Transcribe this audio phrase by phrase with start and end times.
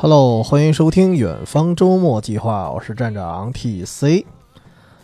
[0.00, 4.24] Hello，欢迎收听远方周末计划，我是站长 TC。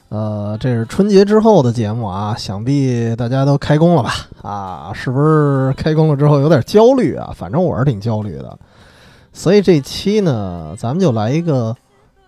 [0.09, 4.13] 呃，这是春节之后的节目啊，想必大家都开工了吧？
[4.41, 7.35] 啊，是不是开工了之后有点焦虑啊？
[7.35, 8.57] 反正我是挺焦虑的。
[9.33, 11.75] 所以这期呢，咱们就来一个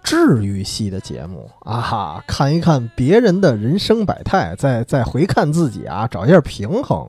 [0.02, 7.08] 治愈系的节目啊哈，看一看别人的人生百态，再再回看自己啊，找一下平衡。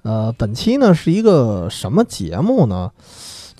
[0.00, 2.90] 呃，本期呢是一个什么节目呢？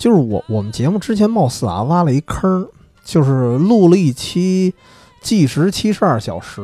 [0.03, 2.67] 就是我我们节目之前貌似啊挖了一坑，
[3.05, 4.73] 就是录了一期
[5.21, 6.61] 计时七十二小时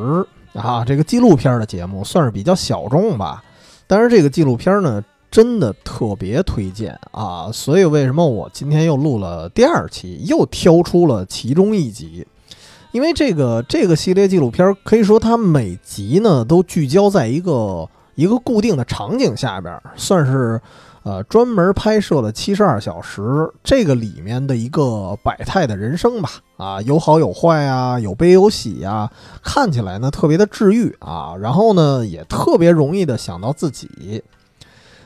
[0.51, 3.41] 啊这个纪录片的节目，算是比较小众吧。
[3.87, 7.49] 但是这个纪录片呢，真的特别推荐啊！
[7.53, 12.27] 所以为什么我今天又录了第二期，又挑出了其中一集？
[12.91, 20.59] 因为这个这个系列纪录片可以说它每集呢都聚焦在一个一个固定的场景下边，算是。
[21.03, 29.09] 呃，专门拍摄了七十二小时，这个里面的一个百态的人生吧，啊，有好有坏啊，有悲有喜呀，
[29.41, 34.21] 看起来呢特别的治愈啊，然后呢也特别容易的想到自己，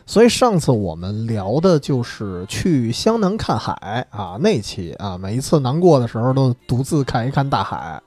[0.07, 8.01] 所以上次我们聊的就是去湘南看海啊那期啊，每一次难过的时候都独自看一看大海，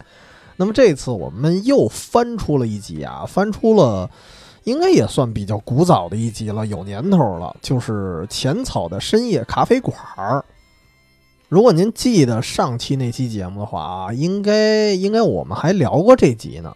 [0.57, 4.11] 那么这次我们又翻出了一集啊，翻出了。
[4.67, 7.55] 应该也算比较古早的一集了，有年头了。
[7.63, 10.45] 就是浅草的深夜咖啡馆儿。
[11.49, 16.75] 如果您记得上期那期节目的话啊，应该应该我们还聊过这集呢。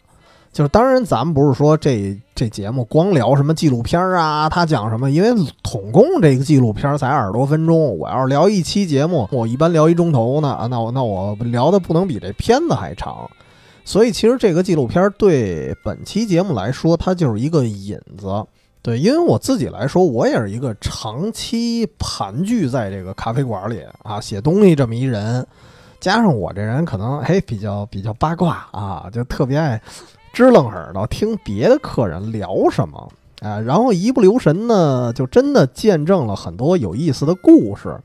[0.52, 5.10] 就是当然，咱们不是说这这节目光聊什么纪录片啊，他讲什么？
[5.10, 5.28] 因为
[5.64, 13.28] 统共这个纪录片才二十多分钟，我要是聊一期节目，我一般聊一钟头呢啊，那我那我聊的不能比这片子还长。
[13.84, 18.44] 所以，其实这个纪录片对本期节目来说，它就是一个引子。
[18.82, 25.46] 对，因为我自己来说，我也是一个长期盘踞在这个咖啡馆里啊写东西这么一人，
[26.00, 29.80] 加上我这人可能哎比较比较八卦啊，就特别爱
[30.32, 33.12] 支棱耳朵听别的客人聊什么。
[33.40, 37.98] 啊，然后一不留神呢，就真的见证了很多有意思的故事，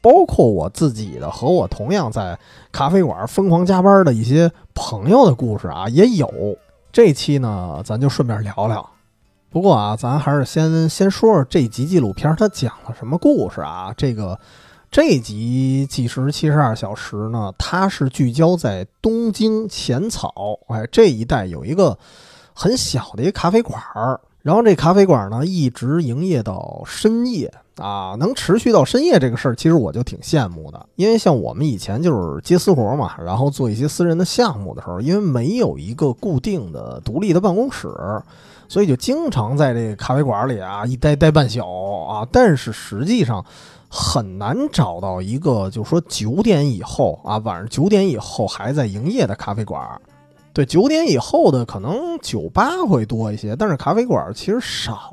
[0.00, 2.38] 包括我自己的和我同样在
[2.72, 6.28] 咖啡馆疯狂加班的一些朋友的故事啊，也有。
[6.92, 8.90] 这期呢，咱就顺便聊聊。
[9.48, 13.94] 不过啊，咱还是先先说说这集纪录片它讲了什么故事啊？
[13.96, 14.38] 这个
[14.90, 20.34] 这集计时七十二小时呢，它是聚焦在东京浅草
[20.66, 21.96] 哎这一带有一个
[22.52, 24.20] 很小的一个咖啡馆儿。
[24.42, 30.86] 然后这咖啡馆呢，一直营业到深夜啊，能持续到深夜这个事儿，其实我就挺羡慕的。
[30.96, 37.88] 因为像我们以前就是接私活嘛，然后做一些私人的项目的时候，因为没有一个固定的独立的办公室，
[38.66, 41.60] 所以就经常在这个咖啡馆里啊一待待半宿
[42.08, 42.26] 啊。
[42.32, 43.44] 但是实际上
[43.90, 50.00] 很难找到一个，就是说九点以后啊，晚上九点以后还在营业的咖啡馆。
[50.52, 55.12] 对九点以后的可能酒吧会多一些，但是咖啡馆其实少。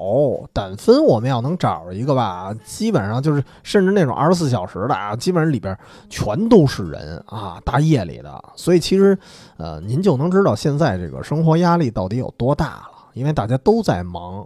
[0.52, 5.78] 但分我们要能找着一个吧，基本上就是甚至那种二十四小时的啊，基本上里边
[6.09, 8.44] 全都是人啊，大夜里的。
[8.56, 9.18] 所以其实，
[9.58, 14.46] 呃，您就能知道现在这个生活压力到底有多大了，因为大家都在忙。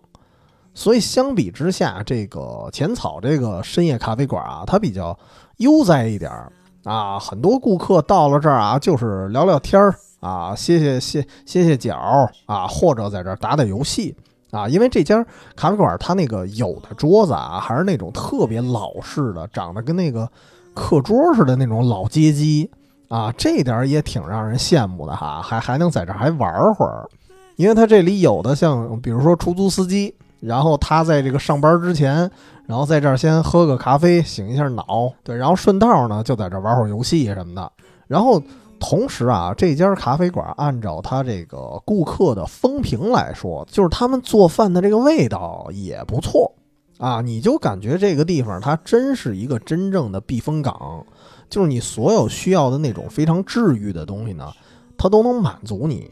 [0.74, 5.18] 所以相比之下，这个浅草这个深夜咖啡馆啊，它比较
[5.58, 6.52] 悠哉一点儿
[6.84, 9.96] 啊，很多顾客到了这儿啊，就是聊聊天儿。
[10.22, 11.98] 啊，歇歇歇歇歇脚
[12.46, 14.16] 啊，或者在这儿打打游戏
[14.52, 20.30] 啊，因为这家咖啡馆它那个有的桌子啊，还是那种特别老式的，长得跟那个
[20.76, 22.70] 课桌似的那种老街机
[23.08, 27.10] 啊，这点也挺让人羡慕的哈，还还能在这儿还玩会儿，
[27.56, 32.30] 因为他这里有的像比如说出租司机，然后他在这个上班之前，
[32.68, 37.72] 然后在这儿先喝个咖啡醒一下脑，对，然后顺道呢就在这玩会儿游戏什么的，
[38.08, 38.40] 然后。
[38.82, 46.52] 同时啊，这家咖啡馆按照他这个顾客的风评来说，就是他们做饭的这个味道也不错
[46.98, 51.06] 啊，你就感觉这个地方它真是一个真正的避风港，
[51.48, 54.52] 就是你所有需要的那种非常治愈的东西呢，
[54.98, 56.10] 它都能满足你。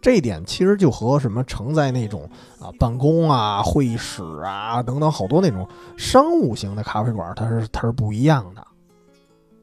[0.00, 2.28] 这一点其实就和什么承载那种
[2.60, 8.62] 啊办公啊会议室啊等等好多那种商务型的咖啡馆，它是它是不一样的。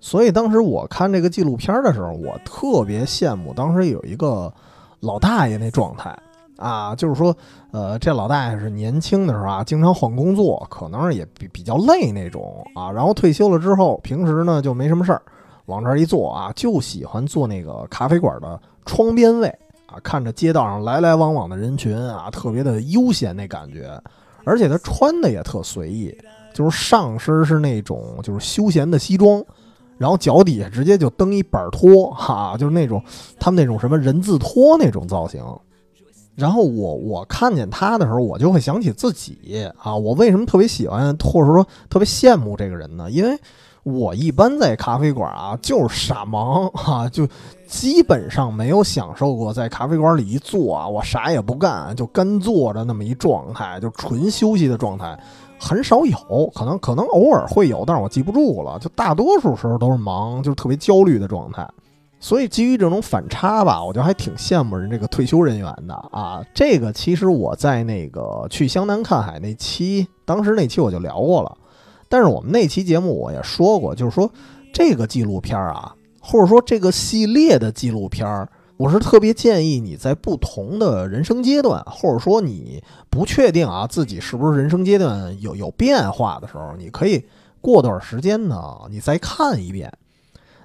[0.03, 4.51] 所以当时我看这个纪录片的时候，我特别羡慕当时有一个
[4.99, 6.13] 老大爷那状态
[6.57, 7.35] 啊，就是说，
[7.71, 12.91] 呃，这老大爷是年轻的时候啊，经常换工作，可能也比比较累那种啊。
[12.91, 15.21] 然后退休了之后，平时呢就没什么事儿，
[15.67, 19.47] 往这儿一坐啊，就喜欢坐那个咖啡馆的窗边位
[19.85, 24.01] 啊，看着街道上来来往往的人群啊，特别的悠闲那感觉。
[24.43, 26.11] 而且他穿的也特随意，
[26.53, 29.43] 就是上身是那种就是休闲的西装。
[30.01, 32.99] 然后脚底下直接就蹬一板拖，哈，就是那种
[33.39, 35.45] 他们那种什么人字拖那种造型。
[36.33, 43.11] 然后我我看见他的时候，我就会想起自己啊，我为什么特别喜欢或者说特别羡慕这个人呢？
[43.11, 43.37] 因为
[43.83, 47.27] 我一般在咖啡馆啊，就是傻忙哈，就
[47.67, 55.19] 基本上没有享受过在咖啡馆里一坐啊，我啥也不干，就干坐着那么一状态，就纯休息的状态，
[55.63, 56.17] 很少有，
[56.55, 61.67] 可能可能偶尔会有，但是我记不住了，就大多数时候都是忙，就是特别焦虑的状态。
[62.19, 66.43] 所以基于这种反差吧，我就还挺羡慕人这个退休人员的啊。
[66.51, 71.55] 这个其实我在那个去湘南看海那期，当时那期我就聊过了。
[72.09, 74.29] 但是我们那期节目我也说过，就是说
[74.73, 78.27] 这个纪录片啊，或者说这个系列的纪录片，
[78.81, 87.23] 我是特别建议你在不同的人生阶段，或者说你不确定啊自己是不是人生阶段有有变化的时候，你可以
[87.61, 89.93] 过段时间呢，你再看一遍。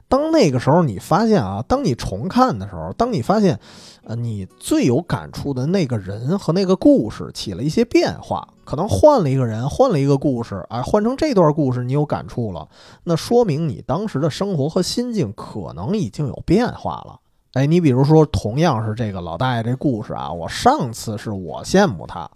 [0.09, 3.61] 当那个时候你发现啊，当你重看的时候，当你发现，
[4.05, 12.67] 呃，你最有感触的那个人和那个故事起了一些变化，可能换了一个人，换了一个故事，哎，换成这段故事你有感触了，
[13.05, 17.21] 那说明你当时的生活和心境可能已经有变化了。
[17.57, 22.31] 哎，你比如说，同样是这个老大爷这故事啊，我上次是我羡慕他。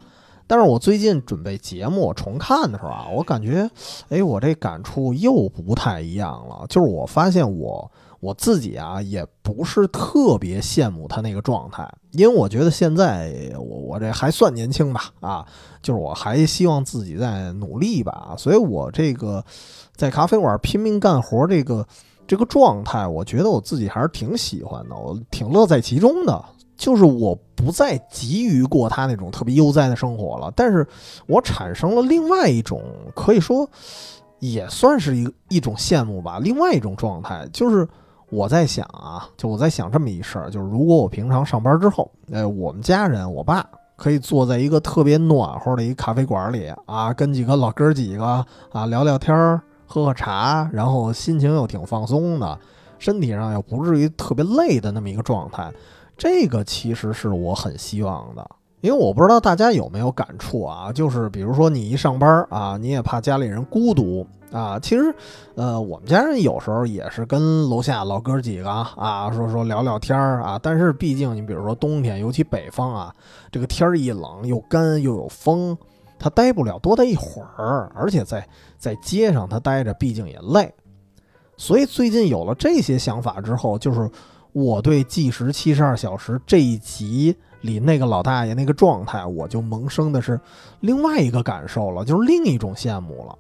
[0.47, 3.71] 但是我最近准备节目重看的时候啊，我感觉，
[4.09, 6.65] 哎，我这感触又不太一样了。
[6.71, 15.47] 就是我发现我我自己啊，也不是特别羡慕他那个状态，因为我觉得现在我我这还算年轻吧，啊，
[15.83, 19.45] 就是我还希望自己在努力吧，所以我这个
[19.95, 21.87] 在咖啡馆拼命干活这个
[22.31, 26.45] 这个状态，我觉得我自己还是挺喜欢的，我挺乐在其中的。
[26.77, 30.87] 就是我不再急于过他那种特别悠哉的生活了，但是
[31.27, 32.81] 我产生了另外一种
[33.17, 33.69] 可以说
[34.39, 36.39] 也算是一一种羡慕吧。
[36.41, 37.87] 另外一种状态就是
[38.31, 43.67] 我在想啊，就我在想这么一事儿，就是如果我平常上班之后，哎，我们家人，我爸
[43.97, 48.25] 可以坐在一个特别暖和的一咖啡馆里啊，跟几个老哥几个
[48.71, 49.61] 啊聊聊天儿，
[49.93, 52.57] 喝喝茶，然后心情又挺放松的，
[53.01, 55.69] 身体上又不至于特别累的那么一个状态。
[56.17, 58.49] 这个其实是我很希望的，
[58.83, 64.79] 因为我不知道大家有没有感触啊，就是比如说你一上班啊，你也怕家里人孤独啊。
[64.79, 65.13] 其实，
[65.57, 70.57] 呃，我们家人有时候也是跟楼下老哥几个啊说说聊聊天儿啊。
[70.63, 73.13] 但是毕竟你比如说冬天，尤其北方啊，
[73.51, 75.77] 这个天儿一冷又干又有风，
[76.21, 78.47] 他待不了多大一会儿，而且在
[78.79, 80.73] 在街上他待着，毕竟也累。
[81.57, 84.09] 所以最近有了这些想法之后，就是。
[84.53, 90.41] 我对《计时七十二小时》这一集里那个老大爷那个状态，我就萌生的是
[90.81, 93.39] 另外一个感受了，就是另一种羡慕了。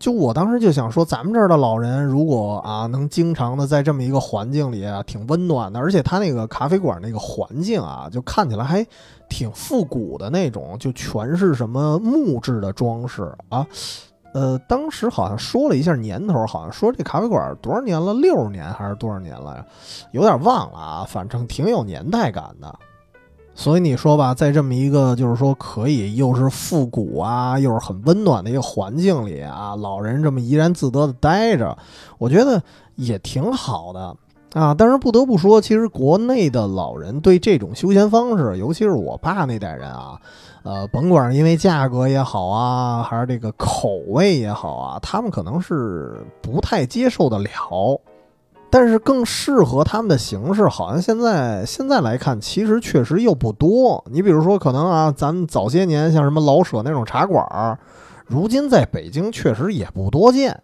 [0.00, 8.84] 就我当时就想说，咱们这儿的老人如果啊能经常的在这么一个环境里啊，挺温暖的，而且他那个咖啡馆那个环境啊，就看起来还
[9.28, 13.66] 挺复古的那种，就全是什么木质的装饰啊。
[14.34, 19.64] 呃，当时好像说了一下年头，好像说这咖啡馆多少年了，六十年还是多少年了？
[20.12, 22.78] 有点忘了啊，反正挺有年代感的。
[23.54, 31.76] 所以你说吧，在这么一个就是说可以又是复古啊，又是很温暖的一个环境里啊，老人这么怡然自得的待着，
[32.18, 32.62] 我觉得
[32.94, 34.14] 也挺好的
[34.52, 34.74] 啊。
[34.76, 40.20] 但是不得不说，其实国内的老人对这种休闲方式，尤其是我爸那代人啊。
[40.64, 48.00] 呃，甭管是因为价格也好啊，还是这个口味也好啊，他们可能是不太接受得了。
[48.70, 54.04] 但是更适合他们的形式，好像现在现在来看，其实确实又不多。
[54.10, 57.78] 你比如说，可能啊，咱们早些年像什么老舍那种茶馆，
[58.26, 60.60] 如今在北京确实也不多见。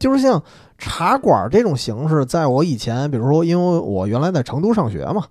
[0.00, 0.42] 就是像
[0.78, 5.22] 茶馆这种形式，在我以前，比如说，因为我原来在成都上学嘛，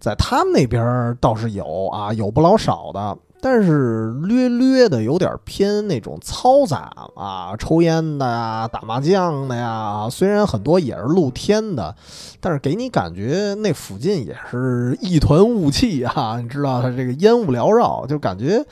[0.00, 3.18] 在他们那边倒是有啊，有不老少的。
[3.42, 10.08] 但是略略的有点偏那种嘈杂啊，抽烟的呀，打麻将的呀。
[10.10, 11.94] 虽然很多也是露天的，
[12.40, 16.40] 但是给你感觉那附近也是一团雾气啊。
[16.40, 18.64] 你知道，它这个烟雾缭绕，就感觉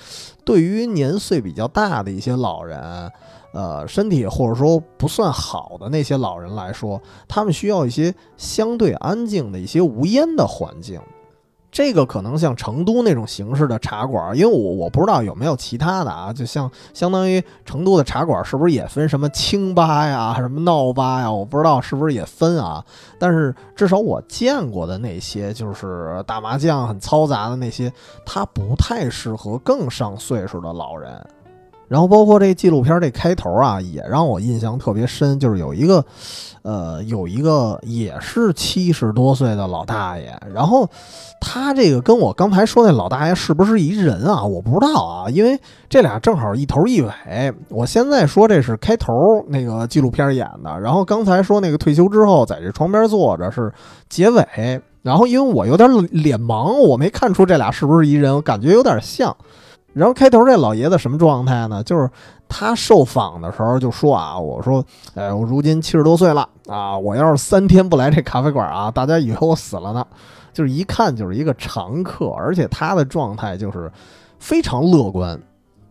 [0.42, 3.12] 对于年岁比较大的一些老人，
[3.52, 11.00] 呃，身体或者说不算好的那些老人来说，他们需要一些相对安静的一些无烟的环境。
[11.70, 21.32] 这个可能像成都那种形式的茶馆，因为我我不知道有没有其他的啊，就像相当于成都的茶馆是不是也分什么清吧呀、什么闹吧呀？
[21.32, 22.84] 我不知道是不是也分啊。
[23.18, 27.90] 但是至少我见过的那些，就是打麻将很嘈杂的那些，
[28.26, 31.26] 它不太适合更上岁数的老人。
[31.92, 36.02] 然后包括这纪录片这开头啊，也让我印象特别深，就是有一个，
[36.62, 40.88] 呃，有一个也是七十多岁的老大爷，然后
[41.38, 44.42] 他这个跟我刚才说那老大爷是不是一人啊？
[44.42, 47.52] 我不知道啊，因为这俩正好一头一尾。
[47.68, 49.12] 我现在说这是开头
[49.48, 53.70] 那个纪录片演的，然后刚才说那个退休之后在这窗边坐着是
[54.08, 59.36] 结尾，然后因为我有点脸盲，我没看出这俩是不是一人，我感觉有点像。
[59.92, 61.82] 然后开头这老爷子什么状态呢？
[61.82, 62.08] 就是
[62.48, 64.84] 他受访的时候就说啊，我说，
[65.14, 70.06] 哎，我如今七十多岁了啊，我要是三天不来这咖啡馆啊，大家以为我死了呢。
[70.52, 73.90] 就是一看就是一个常客，而且他的状态就是
[74.38, 75.40] 非常乐观。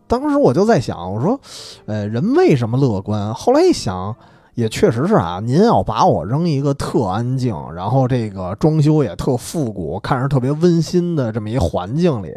[0.06, 1.40] 当时我就在想，我说，
[1.86, 3.34] 呃，人为什么乐观？
[3.34, 4.14] 后来一想，
[4.54, 5.40] 也确实是啊。
[5.40, 12.32] 您要把我扔一个特安静，然后这个装修也特复古，看着特别温馨的这么一环境里。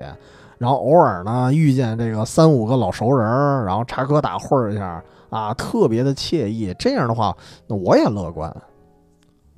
[0.66, 6.76] 然后偶尔呢遇见这个三五个老熟人儿，然后插科打诨一下啊，特别的惬意。
[6.80, 8.52] 这样的话，那我也乐观。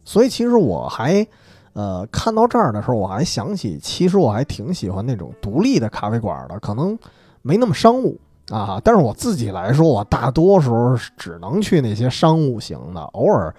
[0.03, 1.25] 所以其实我还，
[1.71, 6.99] 呃，看到这儿的时候，我还想起，其实我还挺喜欢那种独立的咖啡馆的，可能
[7.41, 8.77] 没那么商务啊。
[8.83, 13.55] 但是我自己来说，我大多时候只能去那些商务型的，偶尔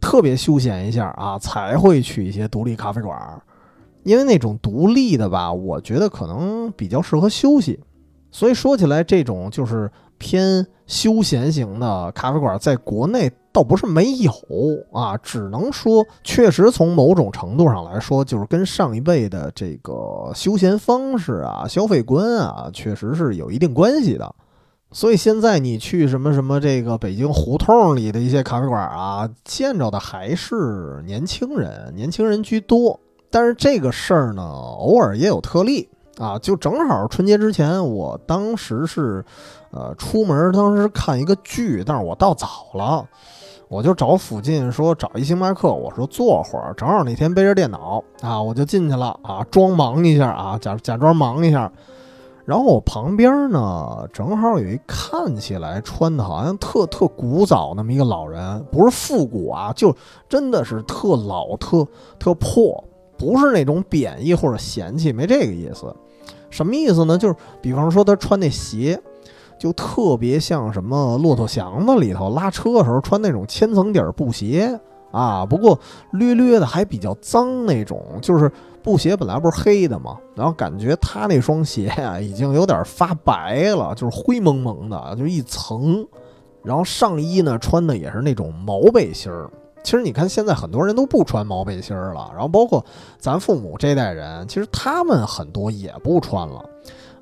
[0.00, 3.18] 特别休闲一下啊，才会去一些独立咖啡馆。
[4.04, 7.80] 因为那种独立的吧，我觉得可能比较适合休息，
[8.30, 14.32] 所以说起来，这种就是偏休闲型的咖啡馆，在国内倒不是没有
[14.92, 24.34] 啊，只能说确实从某种程度上来说，就是跟上一辈的这个休闲方式啊、消费观啊，确实是有一定关系的。
[24.92, 33.00] 所以现在你去什么什么这个北京胡同里的一些咖啡馆啊，见着的还是年轻人，年轻人居多。
[33.34, 35.88] 但是这个事儿呢，偶尔也有特例。
[36.18, 39.24] 啊，就正好春节之前，我当时是，
[39.72, 43.04] 呃，出门当时看一个剧，但是我到早了，
[43.66, 48.00] 我就找附近说找一星巴克，我说坐会儿，正好那天背着电脑。
[48.20, 51.72] 啊，我就进去了啊，装忙一下啊，假假装忙一下，
[52.44, 59.92] 然后我旁边呢，正好有一看起来穿的好像特特古早那么一个老人，不是复古啊，就
[60.28, 61.84] 真的是特老特
[62.20, 62.84] 特破。
[63.24, 65.94] 不是那种贬义或者嫌弃，没这个意思。
[66.50, 67.16] 什么意思呢？
[67.16, 69.00] 就是比方说他穿那鞋，
[69.58, 74.78] 就特别像什么骆驼祥子里头拉车的时候穿那种千层底布鞋
[75.10, 75.46] 啊。
[75.46, 75.78] 不过
[76.12, 78.50] 略略的还比较脏那种，就是
[78.82, 86.06] 布鞋本来不是黑的嘛，然后感觉他那双鞋啊已经有点发白了，就是灰蒙蒙的，就一层。
[86.62, 89.50] 然后上衣呢穿的也是那种毛背心儿。
[89.84, 92.84] 其实你看，现在很多人都不穿毛背心儿了，然后包括
[93.18, 96.64] 咱父母这代人，其实他们很多也不穿了，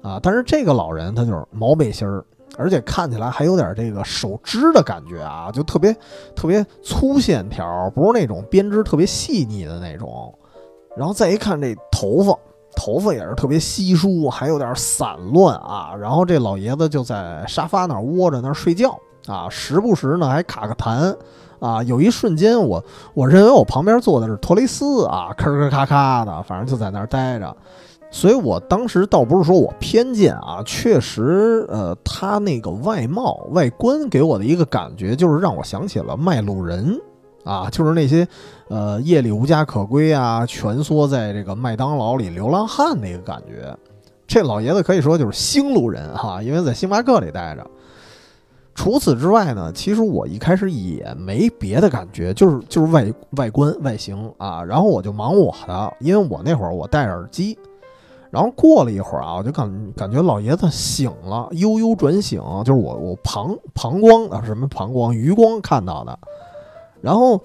[0.00, 2.24] 啊，但是这个老人他就是毛背心儿，
[2.56, 5.92] 而且看起来还有点这个手织的感觉啊，就特别
[6.36, 10.32] 特别粗线条，不是那种编织特别细腻的那种。
[10.96, 12.38] 然后再一看这头发，
[12.76, 15.92] 头发也是特别稀疏，还有点散乱啊。
[15.98, 21.16] 然后这老爷子就在沙发那儿窝着那儿睡觉啊，时不时呢还卡个痰。
[21.62, 27.56] 啊，有一瞬间，我我认为我旁边坐的是托雷斯啊，吭吭咔咔的，反正就在那儿待着。
[28.10, 37.00] 所以我当时倒不是说我偏见啊，确实，呃，他那个外貌外观给我的一个感觉，就是让我想起了卖路人
[37.44, 38.26] 啊，就是那些
[38.68, 43.74] 呃夜里无家可归啊，蜷缩在这个麦当劳里流浪汉那个感觉。
[44.26, 47.64] 这老爷子可以说就是星路人哈，因为在星巴克里待着。
[48.74, 57.58] 除此之外呢，其实我一开始也没别的感觉，就是就是外外观外形啊，然后我就忙我的，因为我那会儿我戴耳机，
[58.30, 66.18] 然后过了一会儿啊，我就感感觉老爷子醒了，悠悠转醒，就是我我膀膀胱啊什么膀胱余光看到的，
[67.02, 67.38] 然后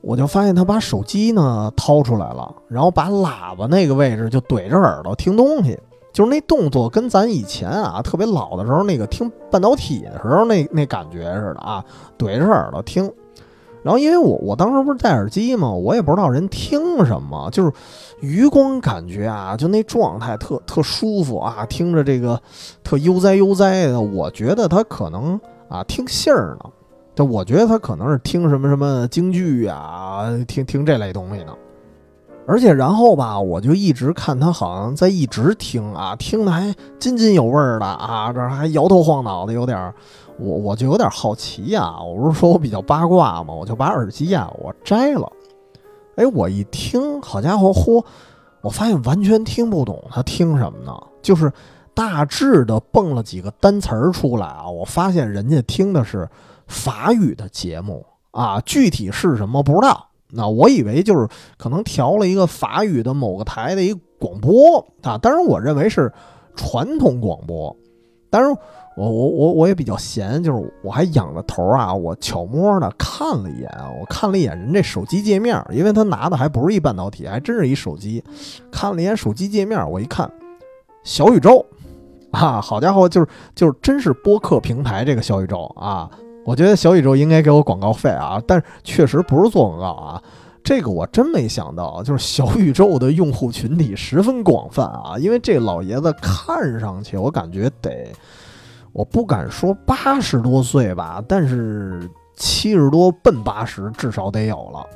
[0.00, 5.78] 我就发现他把手机呢掏出来了，然后把喇叭那个位置就怼着耳朵听东西。
[6.12, 11.84] 就是那动作跟咱以前啊特别老的时候那个听半导体的时候那那感觉似的啊，
[12.18, 13.10] 怼着耳朵听。
[13.82, 17.72] 然后因为我我当时不是戴耳机嘛，我也不知道人听什么，就是
[18.20, 22.40] 余光感觉啊，就那状态特特舒服啊，听着这个
[22.84, 24.00] 特悠哉悠哉的。
[24.00, 26.70] 我觉得他可能啊听信儿呢，
[27.16, 31.52] 就我觉得他可能是听什么什么京剧啊，听听这类东西呢。
[32.46, 39.94] 而且然后吧，我就一直看他好像在一直听啊，听的还津津有味儿的啊，这还摇头晃脑的，有点儿，
[40.38, 41.94] 我我就有点好奇呀。
[42.02, 45.30] 我不是说我比较八卦嘛，我就把耳机呀我摘了。
[46.16, 48.04] 哎，我一听，好家伙，嚯！
[48.60, 50.92] 我发现完全听不懂他听什么呢？
[51.22, 51.50] 就是
[51.94, 56.28] 大致的蹦了几个单词儿出来啊，我发现人家听的是
[56.66, 60.08] 法语的节目啊，具体是什么不知道。
[60.34, 66.10] 那我以为就是可能调了一个法语的某个台的一个广播啊，当然我认为是
[66.56, 67.76] 传统广播。
[68.30, 68.48] 但是
[68.96, 78.24] 我我我我也比较闲，就是我还仰着头啊，我悄摸的看了一眼啊，我看了一眼人这手机界面，因为他拿的还不是一半导体，还真是一手机。
[78.70, 80.30] 看了一眼手机界面，我一看
[81.04, 81.66] 小宇宙
[82.32, 86.10] 啊，好家伙，就是就是真是播客平台这个小宇宙啊。
[86.44, 90.22] 我觉得小宇宙应该给我广告费啊，但是确实不是做广告啊。
[90.64, 95.18] 这个我真没想到，就是小宇宙的用户群体十分广泛啊。
[95.18, 97.90] 因为这老爷子看上去，我感觉得，
[98.92, 104.86] 我不敢说八十多岁吧，但是七十多奔八十至少得有了。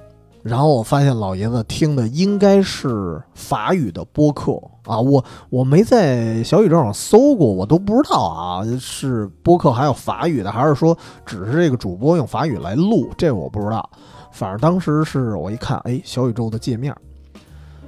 [0.49, 4.53] 然后我发现老爷子听的应该是法语的播客
[4.85, 13.11] 啊，我我没在小宇宙上搜过，我都不知道啊，是播客还有法语的，还是说只是这个主播用法语来录？
[13.19, 13.91] 这我不知道。
[14.31, 16.95] 反正当时是我一看，哎，小宇宙的界面。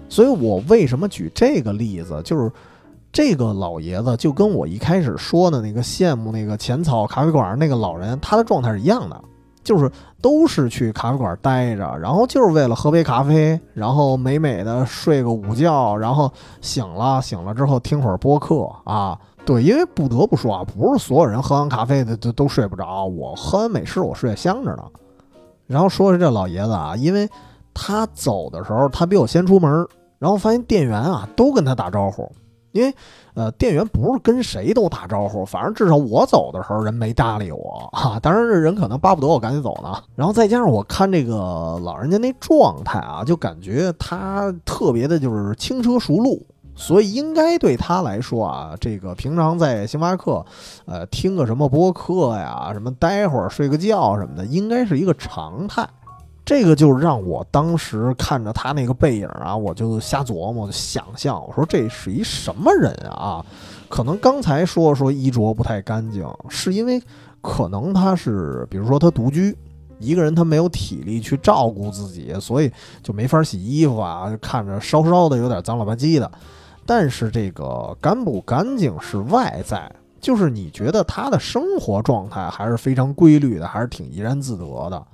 [0.09, 2.50] 所以我为什么举这个例子，就是
[3.12, 9.23] 这个老爷子就跟我一开始说的那个羡慕那个浅草咖啡馆那个老人，他的状态是一样的。
[9.62, 19.19] 就是都是去咖啡馆待着，然后就是为了喝杯咖啡，然后美美的睡个午觉，然后醒了醒了之后听会儿播客啊。
[19.45, 24.83] 对，因为不得不说啊，不是所有人喝完咖啡的都都睡不着，我喝完美式我睡得香着呢。
[25.67, 27.29] 然后说说这老爷子啊，因为
[27.73, 29.87] 他走的时候他比我先出门，
[30.19, 32.31] 然后发现店员啊都跟他打招呼。
[32.78, 32.94] 因为，
[33.35, 38.18] 呃，店员不是跟谁都打招呼，反正至少我走的时候人没搭理我哈。
[38.20, 40.00] 当然，这人可能巴不得我赶紧走呢。
[40.14, 50.44] 然后再加上我看这个老人家那状态啊，就感觉他特别的就是轻车熟路，所以应该对他来说啊，这个平常在星巴克，
[50.87, 55.88] 呃，听个什么播客呀，什么待会儿睡个觉什么的，应该是一个常态。
[56.48, 63.44] 这个就让我当时看着他那个背影啊，我就瞎琢磨，想象，我说这是一什么人啊？
[63.87, 67.02] 可能刚才说说衣着不太干净，是因为
[67.42, 69.54] 可能他是，比如说他独居，
[69.98, 76.32] 一个人他没有体力去照顾自己，所以就没法洗衣服啊，看着稍稍的有点脏了吧唧的。
[76.87, 85.06] 但是这个干不干净是外在，就是你觉得他的生活状态还是非常规律的，还是挺怡然自得的。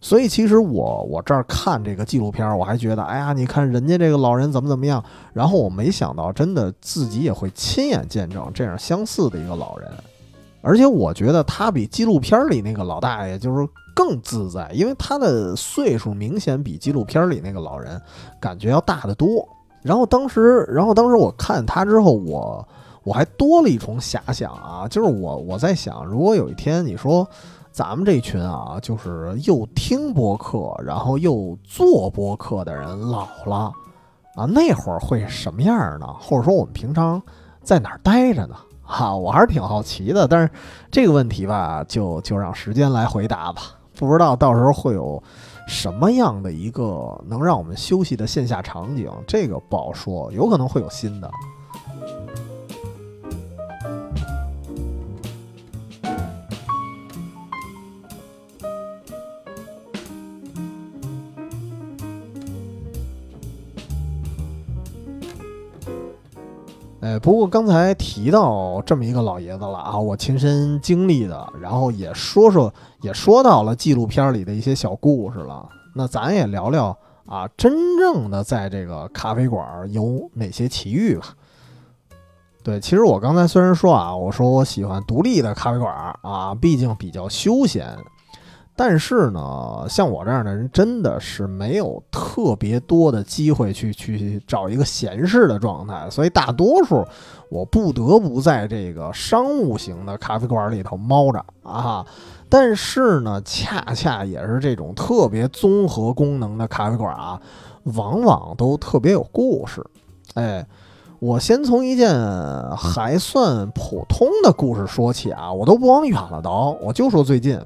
[0.00, 5.02] 所以其实我我这儿看这个纪录片，我还觉得，哎呀，你看人家这个老人怎么怎么样。
[5.32, 9.90] 然后我没想到，真的自己也会亲眼见证这样相似的一个老人。
[10.60, 18.00] 而且我觉得他比纪录片里那个老大爷就是更自在，因为他的岁数明显比纪录片里那个老人
[18.38, 19.48] 感觉要大得多。
[19.82, 22.68] 然后当时，然后当时我看他之后，我
[23.02, 27.26] 我还多了一重遐想啊，就是我我在想，如果有一天你说。
[27.76, 33.70] 咱们这群啊，就是又听播客，然后又做播客的人老了
[34.34, 36.06] 啊，那会儿会什么样呢？
[36.18, 37.20] 或者说我们平常
[37.62, 38.56] 在哪儿待着呢？
[38.82, 40.26] 哈，我还是挺好奇的。
[40.26, 40.50] 但是
[40.90, 43.60] 这个问题吧，就就让时间来回答吧。
[43.94, 45.22] 不知道到时候会有
[45.68, 51.30] 什么样的一个能让我们休息的线下场景，这个不好说，有可能会有新的。
[67.06, 75.68] 哎，不过刚才提到这么一个老爷子了啊，我亲身经历的，然后也说说，也说到了纪录片里的一些小故事了。
[75.94, 81.26] 那咱也聊聊啊，真正的在这个咖啡馆有哪些奇遇吧？
[82.64, 87.96] 对，其实我刚才虽然说啊，我说我喜欢独立的咖啡馆啊，毕竟比较休闲。
[88.78, 97.02] 但是呢，像我这样的人真的是没有特别多的机会去去找一个闲适的状态，所以大多数
[97.48, 102.04] 我不得不在这个商务型的咖啡馆里头猫着啊。
[102.50, 107.40] 但是呢，恰恰也是这种特别综合功能的咖啡馆啊，
[107.84, 109.82] 往往都特别有故事。
[110.34, 110.64] 哎，
[111.18, 112.14] 我先从一件
[112.76, 117.58] 还算普通的故事说起啊，我都不往远了倒，我就说最近。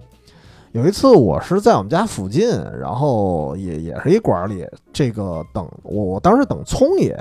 [0.72, 7.16] 有一次，我是在我们家附近，然后也也是一馆里，这个等我，我当时等聪爷，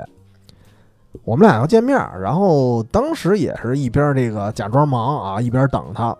[1.24, 6.16] 我们俩要见面，然后当时也是一边这个假装忙啊，一边等他，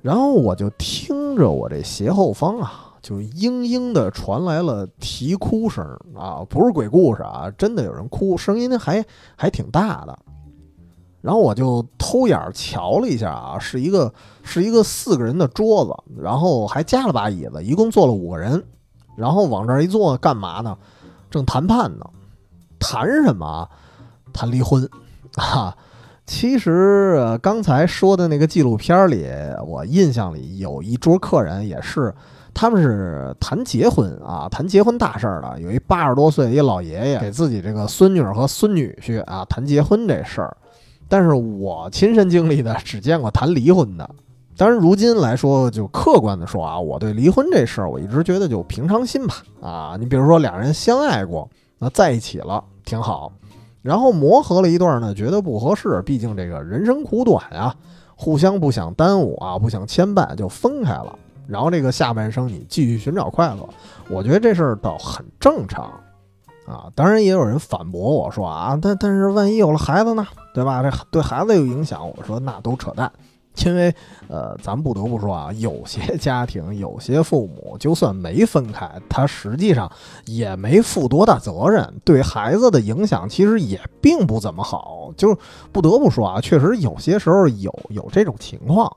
[0.00, 5.84] 然后我就听着我这斜后方啊，就嘤嘤的传来了啼哭声
[6.16, 9.04] 啊，不是鬼故事啊，真的有人哭，声音还
[9.36, 10.18] 还挺大的。
[11.20, 18.62] 然后我就偷眼瞧了一下啊，是一个是一个四个人的桌子，然后还加了把椅子，一共坐了五个人。
[19.16, 20.76] 然后往这儿一坐，干嘛呢？
[21.30, 22.06] 正谈判呢。
[22.78, 23.68] 谈什么？
[24.32, 24.88] 谈离婚
[25.36, 25.76] 啊！
[26.24, 29.28] 其实刚才说的那个纪录片里，
[29.66, 32.14] 我印象里有一桌客人也是，
[32.54, 35.60] 他们是谈结婚啊，谈结婚大事儿的。
[35.60, 40.56] 有一八十多岁一老爷爷给自己这个孙女和孙女婿啊谈结婚这事儿。
[41.10, 44.08] 但是我亲身经历的只见过谈离婚的。
[44.56, 49.34] 当然，如今来说，就客观的说啊，我对离婚这事儿，我一直觉得就平常心吧。
[49.60, 53.32] 啊，你比如说两人相爱过，那在一起了挺好，
[53.82, 57.74] 然后磨合了一段呢，觉得不合适，毕竟这个人生苦短啊，
[58.14, 61.18] 互相不想耽误啊，不想牵绊，就分开了。
[61.48, 63.68] 然后这个下半生你继续寻找快乐，
[64.08, 65.90] 我觉得这事儿倒很正常。
[66.70, 70.82] 啊，当然也有人反驳我说啊，但但是万一有了孩子呢，对吧？
[70.82, 73.10] 这对孩子有影响，我说那都扯淡。
[73.66, 73.92] 因为
[74.28, 79.90] 呃，咱不得不说啊，有些家庭、有些父母，就算没分开，他实际上
[80.24, 85.12] 也没负多大责任，对孩子的影响其实也并不怎么好。
[85.16, 85.36] 就
[85.72, 88.96] 不得不说啊，确实有些时候有有这种情况。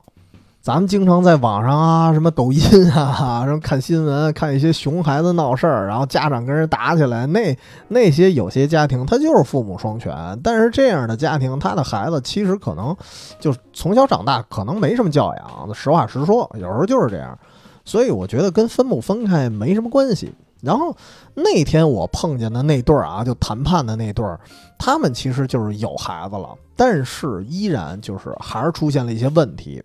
[0.64, 2.62] 咱们经常在网上啊，什么抖音
[2.94, 7.54] 啊， 什么看新闻，看一些熊孩子闹事儿，然后家长跟人打起来，那
[7.90, 12.96] 那些有些家庭他就是父母双全，但是这样的家庭，他的孩子其实可能
[13.42, 17.38] 就从小长大可能没什么教养，实话实说，有时候就是这样，
[17.84, 20.34] 所以我觉得跟分不分开没什么关系。
[20.62, 20.96] 然后
[21.34, 24.40] 那天我碰见的那对儿啊，就谈判的那对儿，
[24.80, 29.84] 他们其实就是有孩子了，但是依然就是还是出现了一些问题。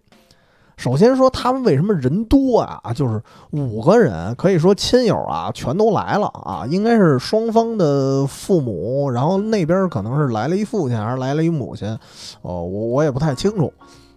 [0.78, 2.80] 首先说他们为什么人多啊？
[2.94, 11.88] 就是五个人，可以说亲友啊全都来了啊，应该是双方的父母，然后那边可能是来了一父亲还是来了一母亲，
[12.42, 13.72] 哦，我我也不太清楚，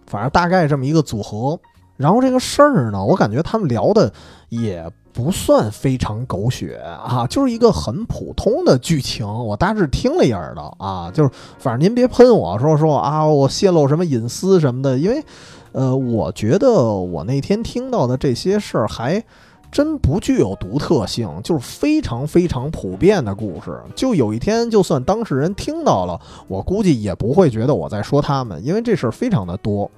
[0.06, 1.58] 反正大概这么一个组合。
[1.96, 4.12] 然后这个事儿呢，我感觉他们聊的
[4.48, 9.26] 也不算非常狗血啊，就是一个很普通的剧情。
[9.26, 15.24] 我大致听了一耳朵啊，就是反正您别喷我说说啊，我泄露什么隐私什么的，因为。
[15.72, 19.22] 呃，我觉得我那天听到的这些事儿还
[19.70, 23.80] 真不具有独特性，就是非常非常普遍的故事。
[23.96, 29.90] 就有一天，就算当事人听到了，我估计也不会觉得我在说他们，因为这事儿非常的多。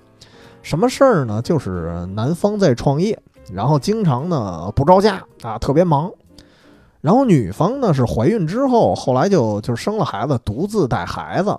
[0.63, 1.43] 什么事儿呢？
[1.43, 3.19] 就是男方在创业，
[3.53, 6.11] 然后经常呢不着家啊，特别忙。
[7.01, 11.59] 然后女方呢是怀孕之后，后来就就生了孩子，独自带孩子。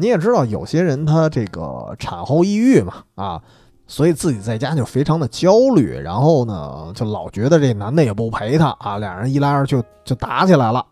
[0.00, 3.42] 你也知道，有些人他这个产后抑郁嘛，啊，
[3.88, 10.86] 所以自己在家就非常的焦虑，然后呢，就老觉得这男的也不陪她啊，俩人一来二去就打起来了。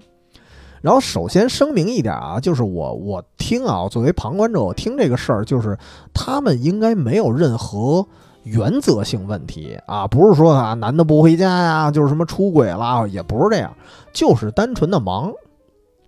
[0.83, 5.79] 然后首先声明一点啊，就是我我听啊，作为旁观者，我听这个事儿，就是
[6.13, 8.05] 他们应该没有任何
[8.43, 13.73] 原则性问题啊，不是说啊男的不回家呀，就是什么出轨了，也不是这样，
[14.13, 15.33] 就是单纯的忙。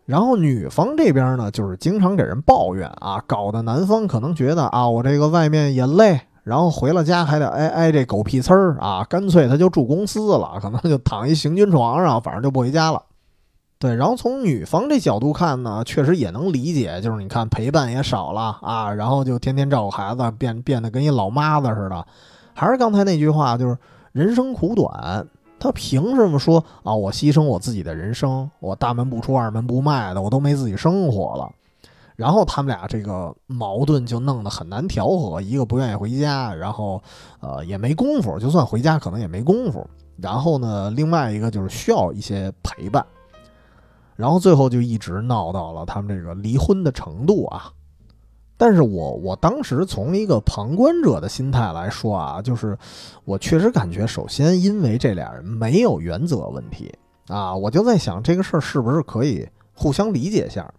[0.09, 13.03] 然后女方这边呢，就是经常给人抱怨啊，搞得男方可能觉得啊，我这个外面也累，然后回了家还得挨挨这狗屁呲儿啊，干脆他就住公司了，可能就躺一行军床上，反正就不回家了。
[13.79, 22.07] 对，然后从女方这角度看呢，确实也能理解，就是你看陪伴也少了啊，然后就天天照顾孩子，变变得跟一老妈子似的。
[22.55, 23.77] 还是刚才那句话，就是
[24.12, 25.29] 人生苦短。
[25.59, 26.94] 他凭什么说啊？
[26.94, 31.51] 我牺牲我自己的人生，我大门不出二门不迈的，我都没自己生活了。
[32.16, 37.03] 然后他们俩这个矛盾就弄得很难调和，一个不愿意回家，然后
[37.40, 39.88] 呃也没功夫，就算回家可能也没功夫。
[40.16, 43.05] 然后呢，另外一个就是需要一些陪伴。
[44.16, 47.73] 然后最后就一直闹到了他们这个离婚的程度啊。
[48.59, 52.77] 但是我我当时从一个旁观者的心态来说啊，就是
[53.25, 56.92] 我确实感觉，首先因为这俩人没有原则问题
[57.29, 60.71] 啊，我就在想这个事儿是不是可以互相理解一下。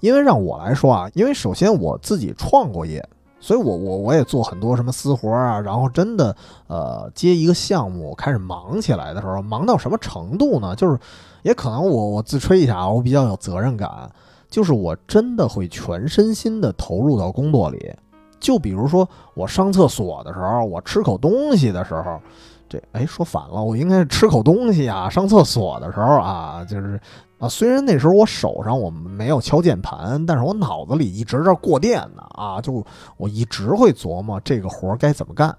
[0.00, 3.02] 因为让我来说啊，因为首先我自己创过业，
[3.40, 10.74] 所以我我我也做很多什么私活啊，然后真的呃接一个项目开始忙起来的时候，忙到什么程度呢？
[10.74, 10.98] 就是
[11.42, 14.10] 也可能我我自吹一下啊，我比较有责任感。
[14.54, 17.92] 就是我真的会全身心的投入到工作里，
[18.38, 22.20] 就比如说我上厕所的时候，我吃口东西的时候，
[22.68, 27.00] 这哎说反了，我应该是吃口东西啊，上厕所的时候啊，就是
[27.40, 32.86] 啊，虽然那时候我手上我没有敲键盘，但是我脑子里一直在过电呢啊，就
[33.16, 35.52] 我一直会琢磨这个活该怎么干，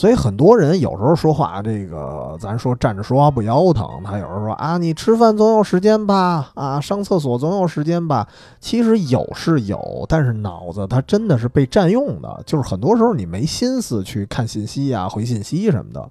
[0.00, 3.86] 所以很多人有时候说话，这个咱说站着说话不腰疼。
[4.02, 6.52] 他有时候说啊，你吃饭总有时间吧？
[6.54, 8.26] 啊，上厕所总有时间吧？
[8.60, 16.08] 其实有是有，但是脑子它真的是被占用的，就是很多时候你没心思去看信息呀、回信息什么的。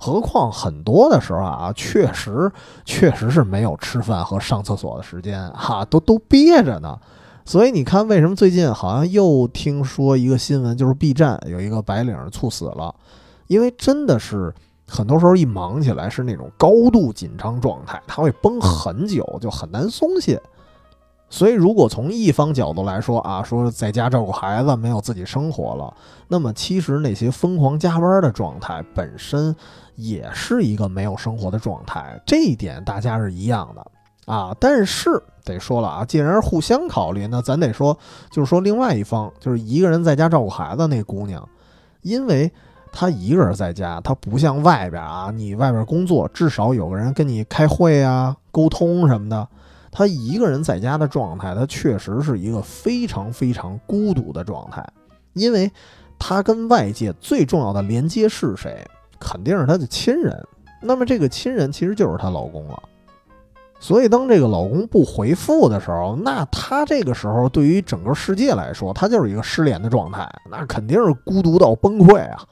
[0.00, 2.50] 何况很多的时候啊，确实
[2.84, 6.98] 确实是没有吃饭和上厕所的时间哈，都都憋着呢。
[7.44, 12.92] 所以你看，为什么最近好像又听说一个新闻，就是 B 站有一个白领猝死了？
[13.50, 14.54] 因为真的是
[14.86, 20.40] 很多时候一忙起来是那种高度紧张状态，他会绷很久，就很难松懈。
[21.28, 25.92] 所以如果从一方角度来说啊，说在家照顾孩子，没有自己生活了，
[26.28, 29.52] 那么其实那些疯狂加班的状态本身
[29.96, 34.54] 也是一个没有生活的状态，这一点大家是一样的啊。
[34.60, 35.10] 但是
[35.44, 37.98] 得说了啊，既然是互相考虑，那咱得说，
[38.30, 41.48] 就是说另外一方就是一个人在家照顾孩子那姑娘，
[42.02, 42.52] 因为。
[42.92, 49.46] 他一个人在家，他不像外边啊，你外边工作至少有个人跟你开会啊、沟通什么的。
[49.92, 54.86] 他一个人在家的状态，他确实是一个非常非常孤独的状态，
[55.32, 55.70] 因为
[56.18, 58.86] 他跟外界最重要的连接是谁？
[59.18, 60.46] 肯定是他的亲人。
[60.80, 62.82] 那么这个亲人其实就是她老公了。
[63.78, 72.42] 所以当这个老公不回复的时候，那她这个时候对于整个世界来说，她就是一个失联的状态，那肯定是孤独到崩溃啊。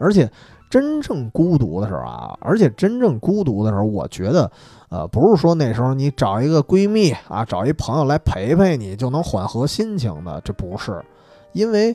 [0.00, 0.28] 而且，
[0.70, 4.50] 真正孤独的时候啊，而且真正孤独的时候，我觉得，
[4.88, 11.04] 呃，不是说那时候你找一个闺蜜啊，找一朋友来陪陪你就能缓和心情的，这不是。
[11.52, 11.94] 因为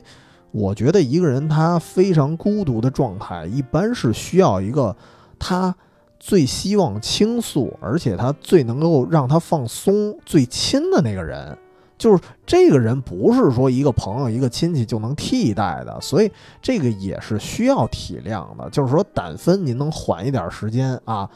[0.52, 4.94] 我觉得一个人他非常孤独的状态，一般是需要一个
[5.38, 5.74] 他
[6.20, 11.58] 最希望倾诉，而且他最能够让他放松、最亲的那个人。
[11.98, 16.30] 就是这个人不是说一个朋友、一个亲戚就能替代的，所以
[16.60, 18.68] 这个也是需要体谅的。
[18.70, 21.28] 就是说，胆分您能缓一点时间啊，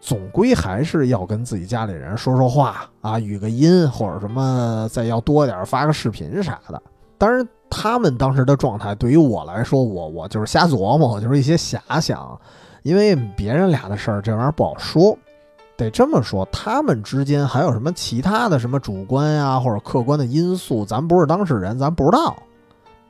[0.00, 6.82] 总归还是要跟自己家里人说说话啊，语个音或者什么，再要多点发个视频啥的。
[7.18, 12.40] 当然，他们当时的状态对于我来说，我我就是瞎琢磨，我就是一些遐想，
[12.82, 15.16] 因为别人俩的事儿，这玩意儿不好说。
[15.76, 22.36] 得这么说，他们之间还有什么其他的什么主观呀或者客观的因素，咱不是当事人，咱不知道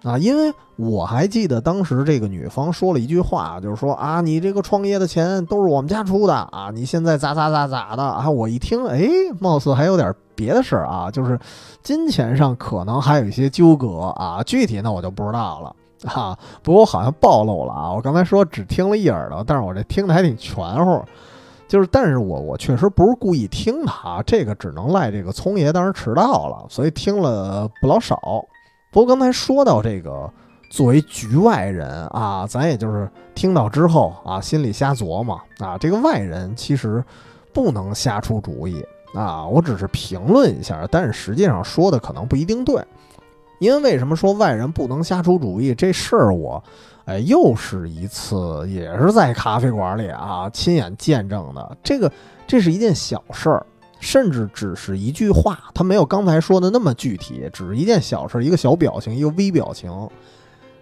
[0.05, 0.17] 啊。
[0.17, 8.31] 因为我还记得当时这个女方说了一句话，就是说啊，你这个创业的钱都是我们家出的啊，你现在咋咋咋咋的啊？
[8.31, 9.07] 我一听，哎，
[9.39, 11.39] 貌似还有点别的事儿啊，就是
[11.83, 14.43] 金钱上可能还有一些纠葛啊。
[14.45, 16.39] 具体呢，我就不知道了啊。
[16.63, 21.05] 不过我好像暴露了啊，我刚才说只听了一耳朵，但是我这听的还挺全乎。
[21.73, 28.45] 就是，但是我我确实不是故意听的啊，这个只能赖这个聪爷当时迟到了，所以听了不老少。
[28.91, 30.31] 不过刚才说到这个，
[30.69, 37.03] 作为局外人啊，咱也就是听到之后啊，心里瞎琢磨啊，这个外人其实
[37.55, 42.85] 不能瞎出主意啊，我只是评论一下，但是实际上说的可能不一定对。
[43.61, 46.63] 因为为什么说外人不能瞎出主意这事儿我。
[47.05, 51.77] 哎，又是一次，也是在咖啡馆里啊，亲眼见证的。
[51.83, 52.11] 这个，
[52.47, 53.67] 这是一件小事儿，
[53.99, 59.91] 甚至只是一句话，他没有刚才说的那么具体，只是一件小事，一个小表情，一个微表情。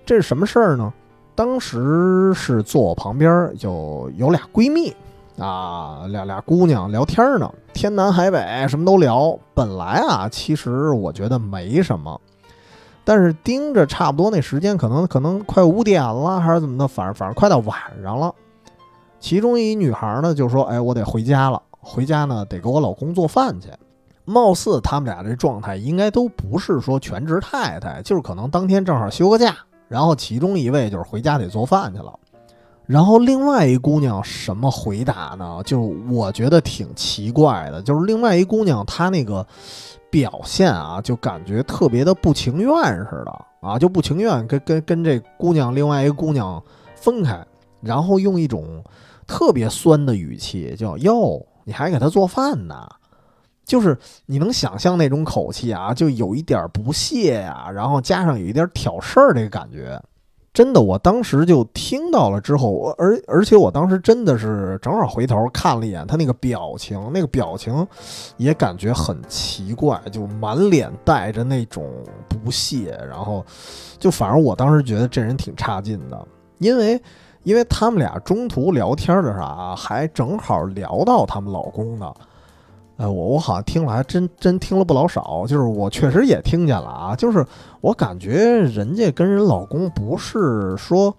[0.04, 0.92] 这是什么事儿呢？
[1.34, 4.94] 当时是坐我旁边就有俩闺蜜
[5.38, 9.38] 啊，俩俩姑娘聊天呢，天南海北什么都聊。
[9.54, 12.20] 本来啊，其实我觉得没什么。
[13.10, 16.86] 但是盯着差不多那时间，可能可能快五点了，还是怎么的？
[16.86, 18.32] 反正反正快到晚上了。
[19.18, 23.68] 其中一女孩呢就说：“哎，我得回家了，回家呢得给我老公做饭去。”
[24.24, 29.56] 貌似他们俩这状态应该都不是说全职太太，就是可能当天正好休个假。
[29.88, 32.16] 然后其中一位就是回家得做饭去了。
[32.90, 35.62] 然后另外一姑娘什么回答呢？
[35.64, 39.46] 就我觉得挺奇怪的，就是另外一姑娘她那个。
[40.10, 42.68] 表现啊，就感觉特别的不情愿
[43.08, 46.60] 似的啊，就不情愿跟跟跟这姑娘另外一个姑娘
[46.96, 47.46] 分开，
[47.80, 48.82] 然后用一种
[49.24, 52.88] 特别酸的语气叫哟，你还给他做饭呢？
[53.64, 60.02] 就是你能想象那种口气啊，就有一点不屑呀，然后加上有一点挑事儿这个感觉。
[60.52, 67.86] 真的，我当时就听到了之后，我而而且我当时真的是正好回头看了一眼他那个表情，那个表情
[68.36, 71.88] 也感觉很奇怪，就满脸带着那种
[72.28, 73.46] 不屑，然后
[73.96, 76.26] 就反正我当时觉得这人挺差劲的，
[76.58, 77.00] 因为
[77.44, 82.12] 因为他们俩中途聊天的啥，还正好聊到他们老公呢。
[83.00, 85.46] 哎，我我好像听了，还真真听了不老少。
[85.48, 87.42] 就是我确实也听见了啊，就是
[87.80, 91.14] 我感觉人家跟人老公不是说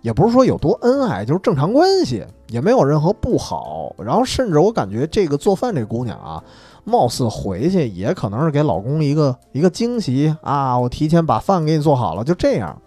[0.00, 3.92] 也不是说有多恩爱，就是正常关系，也没有任何不好。
[3.98, 6.40] 然后甚至我感觉这个做饭这姑娘啊，
[6.84, 12.80] 貌似回去也可能是给老公一个一个惊喜啊，我提前把饭给你做好了，就这样。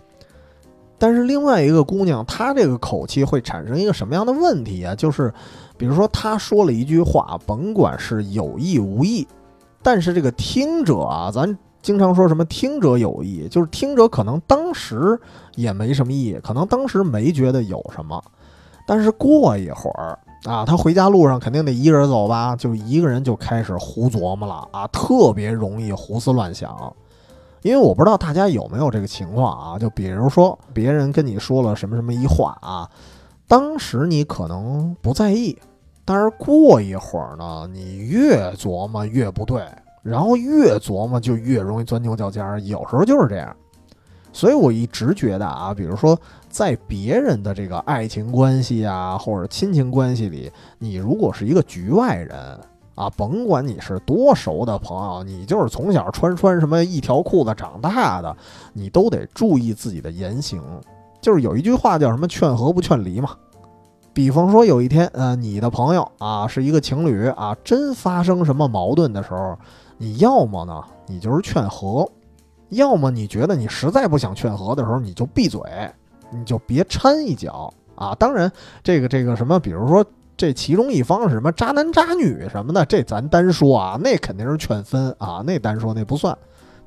[0.99, 4.95] 但是另外一个姑娘，她这个口气会产生一个什么样的问题啊？
[4.95, 5.31] 就是，
[5.77, 9.27] 比如说他说了一句话，甭管是有意无意，
[9.83, 15.19] 但是这个听者啊，咱经常说什么听者有意，就是听者可能当时
[15.55, 18.21] 也没什么意，可能当时没觉得有什么，
[18.87, 26.93] 但是过一会儿啊，他回家路上肯定得一个人走吧，就一个人就开始胡琢磨了啊，特别容易胡思乱想。
[27.63, 32.89] 因为我不知道大家有没有这个情况啊，就比如说别人跟你说了什么什么一话啊，
[33.47, 35.57] 当时你可能不在意，
[36.03, 39.63] 但是过一会儿呢，你越琢磨越不对，
[40.03, 43.55] 然后越琢磨就越容易钻牛角尖儿，有时候就是这样。
[44.33, 52.59] 所以我一直觉得啊，比如说在别人的这个爱情关系啊或者亲情关系里，你如果是一个局外人。
[52.95, 58.35] 啊，甭管你是多熟的朋友，你就是从小穿穿什么一条裤子长大的，
[58.73, 60.59] 你都得注意自己的言行。
[61.27, 63.31] 就是有一句话叫什么“劝和不劝离”嘛。
[64.13, 69.59] 比方说有一天，呃，你的朋友啊是一个情侣啊，真发生什么矛盾的时候，
[69.97, 72.09] 你要么呢，你就是劝和；
[72.69, 75.59] 要么你觉得你实在不想劝和的时候，你就闭嘴，
[76.31, 78.15] 你就别掺一脚啊。
[78.15, 78.49] 当然，
[78.81, 80.05] 这个这个什么，比如说。
[80.37, 86.37] 这其中一方是什么渣男渣女什么的，这咱单说啊，那肯定是劝分啊，那单说那不算。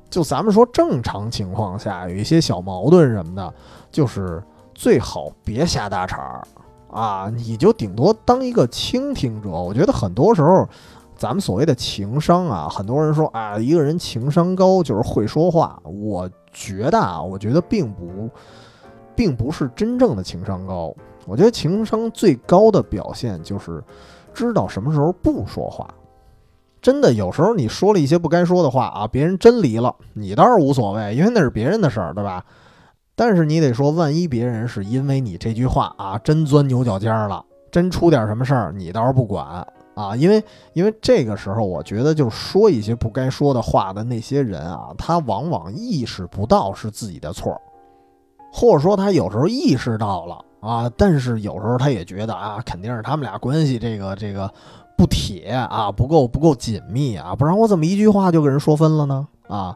[0.09, 3.53] 就咱们说正常情况下，有一些小矛盾什么的，
[3.91, 4.41] 就是
[4.73, 6.41] 最好别瞎搭茬儿
[6.89, 9.49] 啊，你就顶多当一个倾听者。
[9.49, 10.67] 我觉得很多时候，
[11.15, 15.79] 咱们所谓的情商啊，很多人说啊，一个人情商高就是会说话。
[15.83, 18.29] 我觉得啊，我觉得并不，
[19.15, 20.93] 并不是真正的情商高。
[21.25, 23.81] 我觉得情商最高的表现就是
[24.33, 25.87] 知道什么时候不说话。
[26.81, 32.43] 真的，有时候你说了一些不该说的话啊，别人真离了，你倒是无所谓，因为那是别人的事儿，对吧？
[33.15, 39.45] 但是你得说，万一别人是因为你这句话啊，真钻牛角尖了，真出点什么事儿，你倒是不管
[39.93, 40.43] 啊，因为
[40.73, 47.59] 因为这个时候，我觉得就说一些不该说的话的那些人啊，他往往意识不到是自己的错，
[48.51, 50.45] 或者说他有时候意识到了。
[50.61, 54.47] 啊，但是有时候他也觉得啊，肯定是他们俩关系这个这个
[54.95, 59.27] 不铁啊，不够不够紧密啊，不然我怎么一句话就给人说分了呢？
[59.47, 59.75] 啊，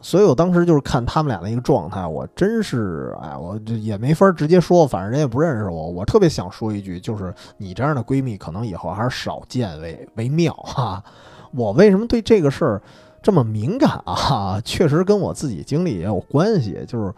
[0.00, 11.02] 所以我当时就是看他们俩的一个状态，我真是哎，我这也没法直接说，反正人也不认识我，我特别想说一句，就是你这样的闺蜜可能以后还是少见为为妙哈。
[11.52, 12.82] 我为什么对这个事儿
[13.22, 14.60] 这么敏感啊？
[14.64, 17.12] 确实跟我自己经历也有关系，就是。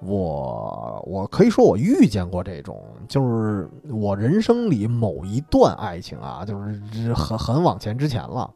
[0.00, 8.48] 我我可以说，我遇见过这种，就是我人生里某一段爱情啊，就是很很往前之前了，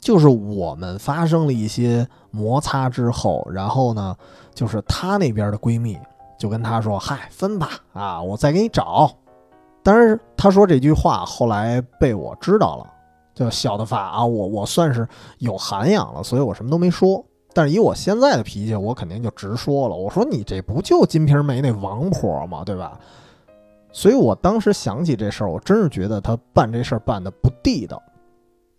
[0.00, 4.16] 就是我们发生了一些摩擦之后，然后呢，
[4.54, 5.98] 就是她那边的闺蜜
[6.38, 9.10] 就跟她说：“嗨，分吧，啊，我再给你找。”
[9.84, 12.86] 但是她说这句话后来被我知道了，
[13.34, 15.06] 就小的发啊，我我算是
[15.38, 17.24] 有涵养了，所以我什么都没说。
[17.52, 19.94] 但是以我现在的脾气，我肯定就直说了。
[19.94, 22.62] 我说你这不就《金瓶梅》那王婆吗？
[22.64, 22.98] 对吧？
[23.92, 28.00] 所以我当时想起这事儿，我真是觉得她办这事儿办的不地道。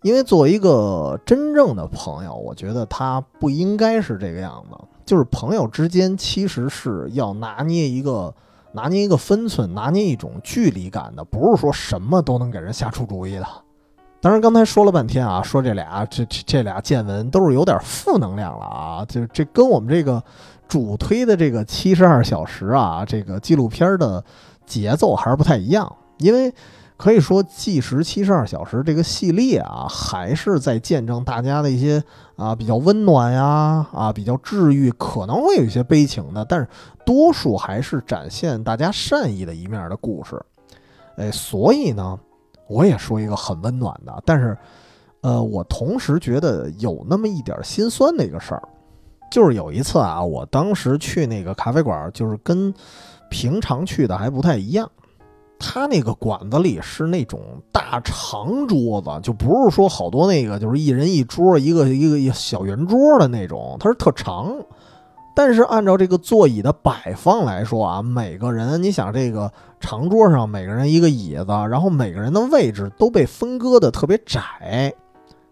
[0.02, 4.76] 因为作为一个真正的朋友，我觉得他不应该是这个样子。
[5.04, 8.34] 就是朋友之间其实是要拿捏一个
[8.72, 13.46] 拿捏一个分寸，拿捏一种距离感的，不是说什么都能给人瞎出主意的。
[14.20, 20.22] 当然，刚才说了半天啊，说这俩这这这俩见闻都是有点负能量了啊，就这跟我们这个
[20.68, 24.24] 主推的这个七十二小时啊，这个纪录片的
[24.64, 25.92] 节奏还是不太一样。
[26.18, 26.54] 因为
[27.02, 32.00] 可以说，计时七十二小时这个系列啊，还是在见证大家的一些
[32.36, 36.68] 啊比较温暖呀啊比较治愈，可能会有一些悲情的，但是
[37.04, 40.40] 多数还是展现大家善意的一面的故事。
[41.16, 42.16] 哎，所以呢。
[42.68, 44.56] 我也说一个很温暖的，但是，
[45.20, 48.62] 呃，我同时觉得有那么一点心酸的一个事儿，
[49.30, 52.72] 就是有一次啊，我当时去那个咖啡馆，就是跟
[53.28, 54.90] 平常去的还不太一样。
[55.62, 57.40] 他那个馆子里是那种
[57.70, 64.52] 大长桌子，就不是说好多那个就是一人一桌，一个一个小圆桌的那种，它是特长。
[65.34, 69.50] 但是按照这个座椅的摆放来说啊，每个人，你想这个
[69.80, 74.92] 长桌上每个人一个椅子，然后每个人的位置都被分割的特别窄，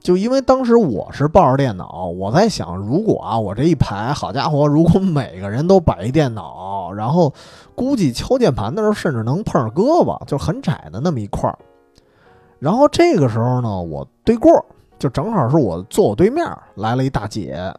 [0.02, 7.30] 就因为当时我是抱着电脑，我在想，如果啊我这一排，好家伙，如果每个人都摆一电脑，然后
[7.74, 11.58] 估计敲键盘的时候甚至能碰上胳膊，就很窄的那么一块儿。
[12.58, 14.64] 然后这个时候呢，我对过
[14.98, 16.46] 就正好是我坐我对面
[16.76, 17.70] 来了一大姐。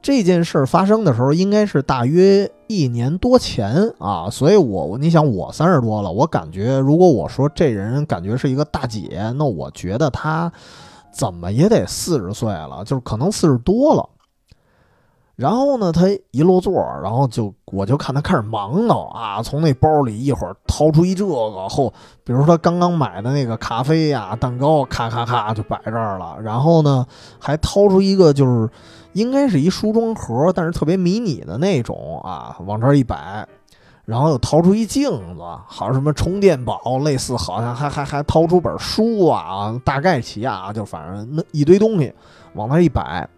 [0.00, 10.52] 这件事发生的时候应该是大约一年多前啊，所以我你想我三十多了，我感觉如果我说这人感觉是一个大姐，那我觉得她。
[11.12, 14.08] 怎么也得四十岁了，就是可能四十多了。
[15.36, 16.02] 然后呢，他
[16.32, 21.90] 一落座，然后就我就看他开始忙叨啊，从那包里一会儿掏出一这个后，
[22.24, 26.36] 比如说他刚刚买的那个咖啡呀、蛋糕，咔咔咔就摆这儿了。
[26.42, 27.06] 然后呢，
[27.38, 28.68] 还掏出一个就是
[29.14, 33.48] 应该是一梳妆盒，但是特别迷你的那种啊，往这儿一摆。
[34.04, 42.12] 然后又掏出一镜子，好像什么充电宝，类似，好像还还还掏出本书啊，大概齐啊，就反正那一堆东西
[42.54, 43.28] 往那一摆。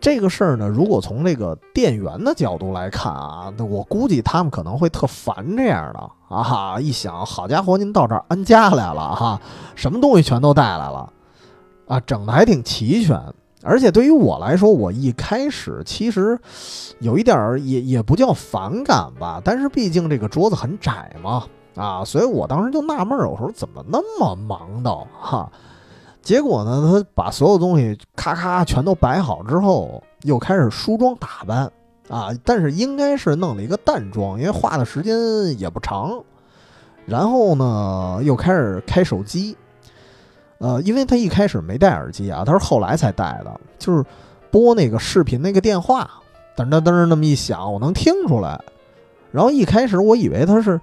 [0.00, 5.98] 这个事儿呢，如果从这个店员的角度来看啊，我估计他们可能会特烦这样的
[6.34, 6.42] 啊。
[6.42, 9.40] 哈，一想，好家伙，您到这儿安家来了哈，
[9.74, 11.12] 什么东西全都带来了
[11.86, 13.20] 啊，整的还挺齐全。
[13.62, 16.38] 而且对于我来说，我一开始其实
[17.00, 21.44] 有一点儿也也不叫反感吧，但是毕竟这个桌子很窄嘛，
[21.74, 25.50] 啊，所以我当时就纳闷儿，我说怎么那么忙到哈？
[26.22, 31.70] 结果呢，他把所有东西咔咔全都摆好之后，又开始梳妆打扮
[32.08, 35.16] 啊，但是应该是弄了一个淡妆，因为画的时间
[35.58, 36.22] 也不长。
[37.06, 39.56] 然后呢，又开始开手机。
[40.60, 44.04] 呃，因为他一开始没戴耳机啊，他是后来才戴的，就是
[44.50, 46.08] 拨那个视频那个电话，
[46.54, 48.60] 噔噔噔那么一响，我能听出来。
[49.32, 50.78] 然后一开始我以为他是，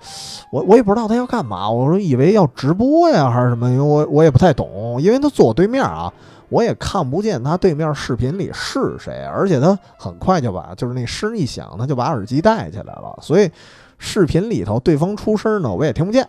[0.52, 6.12] 我我也不知道他要干嘛，我说以为要直播呀还是什么，因为我我也不太懂，因为他坐我对面啊，
[6.50, 13.52] 我也看不见他对面视频里是谁，而且他很快就把就是那声一响，他就把耳机戴起来了，所以
[14.00, 16.28] 视频里头对方出声呢，我也听不见。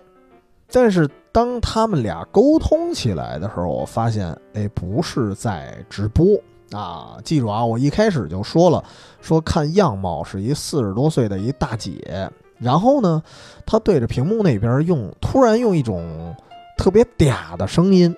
[0.70, 6.26] 但是当他们俩沟通起来的时候，我发现，哎，不是在直播
[6.72, 7.16] 啊！
[7.24, 8.84] 记住啊，我一开始就说了，
[9.20, 13.22] 说看样貌是一四十多岁的一大姐，然后呢，
[13.64, 16.34] 她对着屏幕那边用，突然用一种
[16.76, 18.14] 特别嗲的声音，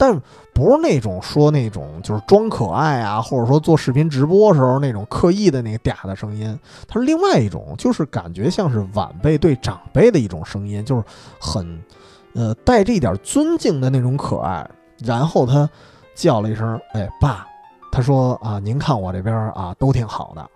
[0.00, 0.18] 但
[0.54, 11.04] 不是那种说那种就是装可爱啊，或者说做视频直播时候那种刻意的那个嗲的声音，它是另外一种，就是感觉像是晚辈对长辈的一种声音，就是
[11.38, 11.78] 很，
[12.34, 14.66] 呃，带着一点尊敬的那种可爱。
[15.04, 15.68] 然后他
[16.14, 17.46] 叫了一声：“哎，爸。”
[17.92, 20.50] 他说：“啊，您看我这边啊，都挺好的。”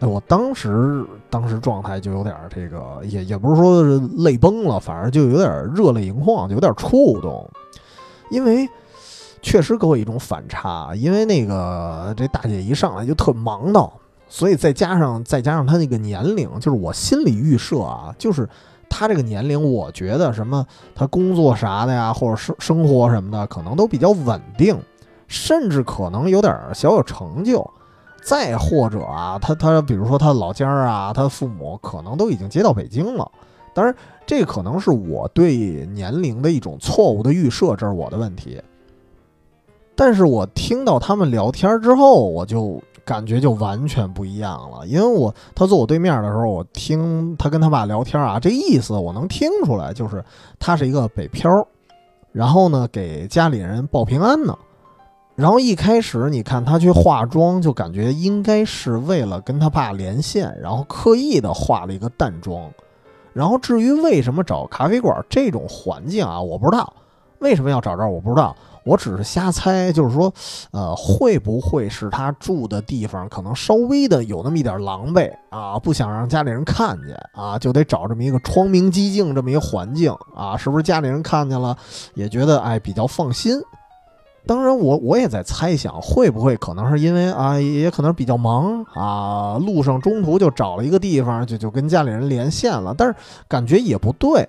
[0.00, 3.82] 哎，我当时当时状态就有点这个，也也不是说
[4.24, 7.46] 泪崩了，反正就有点热泪盈眶，就有点触动，
[8.30, 8.68] 因为。
[9.42, 13.90] 确实给我一种反差，因为那个这大姐一上来就特忙叨，
[14.28, 18.46] 所以再加上再加上她那个年龄，就是我心里预设啊，就是
[18.90, 24.78] 她这个年龄，我觉得什么她工作啥的呀，或者生生活什么的，可能都比较稳定，
[25.26, 27.66] 甚至可能有点小有成就。
[28.22, 33.26] 再或者啊，她她比如说她老家啊，她父母可能都已经接到北京了。
[33.72, 33.94] 当然，
[34.26, 38.60] 这可能是我对年龄的一种错误的预设，这是我的问题。
[39.94, 44.86] 但是我听到他们聊天之后，我就感觉就完全不一样了。
[44.86, 50.24] 因为我他坐我对面的时候，我听他跟他爸聊天啊，这意思我能听出来，就是
[50.58, 51.66] 他是一个北漂，
[52.32, 54.56] 然后呢给家里人报平安呢。
[55.36, 62.70] 然后一开始你看他去化妆，就感觉应该是为了跟他爸连线，然后刻意的化了一个淡妆。
[63.32, 66.92] 然后至于为什么找咖啡馆这种环境啊，我不知道
[67.38, 68.54] 为什么要找这儿，我不知道。
[68.82, 70.32] 我只是瞎猜，就是说，
[70.70, 75.78] 呃，会不会是他住的地方可能稍微的有那么一点狼狈啊？
[75.78, 80.56] 不想让家里人看见啊，就得找这么一个窗明几净这么一个环境啊？
[80.56, 81.76] 是不是家里人看见了
[82.14, 83.60] 也觉得哎比较放心？
[84.50, 93.14] 当然，我我也在猜想，会不会可能是因为啊，也可能比较忙啊，路上中途就找了一个地方，就就跟家里人连线了，但是
[93.46, 94.48] 感觉也不对。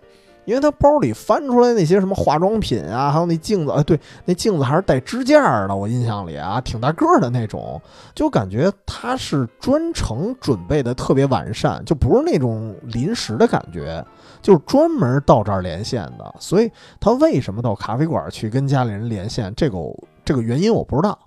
[0.52, 7.82] 因为他包里翻出来那些什么化妆品啊，还有那镜子，哎，对，那镜子还是带支架的，我印象里啊，挺大个的那种，
[8.14, 14.06] 就感觉他是专程准备的特别完善，就不是那种临时的感觉，
[14.42, 16.36] 就是专门到这儿连线的。
[16.38, 19.78] 所以他为什么到咖啡馆去跟家里人连线，这个
[20.26, 21.18] 这个原因我不知道。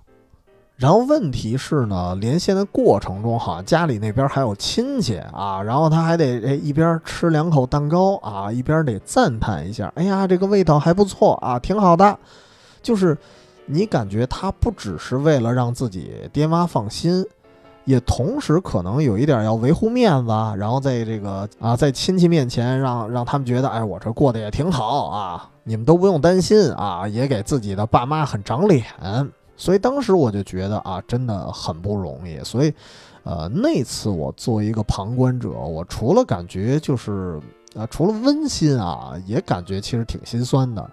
[0.77, 12.19] 然后问题是呢，连线的过程中，好像家里那边还有亲戚啊，然后他还得哎一边吃两口蛋糕啊，一边得赞叹一下，哎呀，这个味道还不错啊，挺好的。
[12.83, 13.17] 就是
[13.67, 17.25] 你感觉他不只是为了让自己爹妈放心，
[17.85, 28.85] 也同时可能有一点要维护面子，然后在这个啊，在亲戚面前让让他们觉得，哎，我这过得也挺好啊，你们都不用担心啊，也给自己的爸妈很长脸。
[29.65, 32.39] 所以当时我就觉得啊，真的很不容易。
[32.45, 32.75] 所以，
[33.23, 37.41] 呃，那次我作为一个旁观者，我除了感觉就是
[37.75, 40.87] 啊，除了温馨啊，也感觉其实挺心酸的。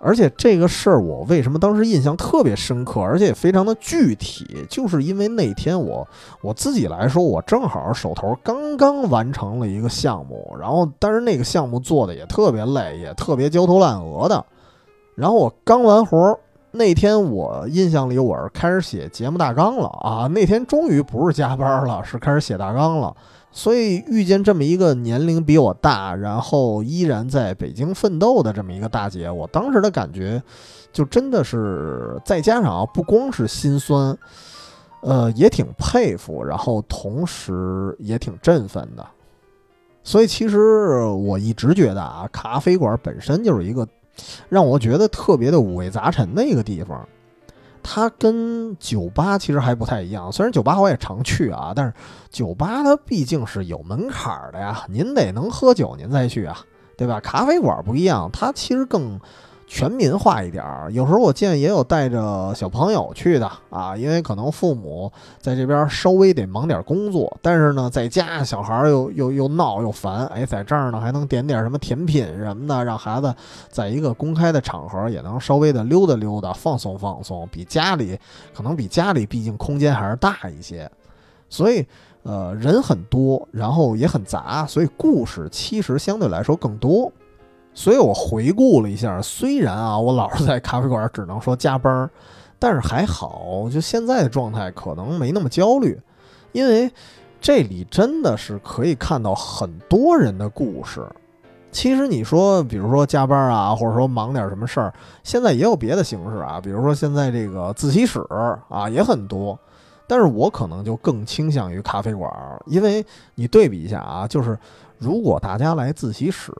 [0.00, 6.04] 而且这个事儿，我为什么当时印象特别深刻，而且也非常的具体，就是因为那天我
[6.42, 14.44] 我自己来说，我正好手头刚刚完成了一个项目，然后但是那个项目做的也特别累，也特别焦头烂额的。
[15.14, 16.38] 然后我刚完活儿，
[16.78, 23.14] 那天我印象里我是开始写节目大纲了啊，那天终于不是加班了，是开始写大纲了。
[23.50, 30.40] 所以遇见这么一个年龄比我大，然后依然在北京奋斗的这么一个大姐，我当时的感觉，
[30.92, 34.16] 就真的是再加上啊，不光是心酸，
[35.02, 39.04] 呃，也挺佩服，然后同时也挺振奋的。
[40.04, 43.86] 所以其实我一直觉得啊，咖啡馆本身就是一个
[44.48, 47.08] 让我觉得特别的五味杂陈的一个地方。
[47.82, 51.92] 它跟酒吧其实还不太一样，虽然酒吧我也常去啊，但是
[52.30, 56.58] 酒吧它毕竟是有门槛的呀，您得能喝酒您再去啊，
[56.96, 57.20] 对吧？
[57.20, 59.20] 咖啡馆不一样，它其实更。
[59.68, 73.32] 全民化一点儿，有时候我见也有带着小朋友去的啊，因为可能父母在这边稍微得忙点工作，但是呢，在家小孩又 又又闹又烦，哎，在这儿呢还能点点什么甜品什么的，让孩子
[73.68, 78.18] 在一个公开的场合也能稍微的溜达溜达，放松放松，比家里
[78.56, 80.90] 可能比家里毕竟空间还是大一些，
[81.50, 81.86] 所以
[82.22, 87.12] 呃人很多，然后也很杂，所以故事其实相对来说更多。
[87.78, 92.10] 所以我回顾了一下，虽然啊，我老是在咖啡馆，只能说加班，
[92.58, 95.96] 但是还好，就现在的状态可能没那么焦虑，
[96.50, 96.90] 因为
[97.40, 101.08] 这里真的是可以看到很多人的故事。
[101.70, 108.20] 其实你说，比如说加班啊，或者说忙点什么事儿，现在也有别的形式啊，比如说现在这个自习室
[108.68, 109.56] 啊也很多，
[110.08, 112.28] 但是我可能就更倾向于咖啡馆，
[112.66, 113.06] 因为
[113.36, 114.58] 你对比一下啊，就是
[114.98, 116.52] 如果大家来自习室。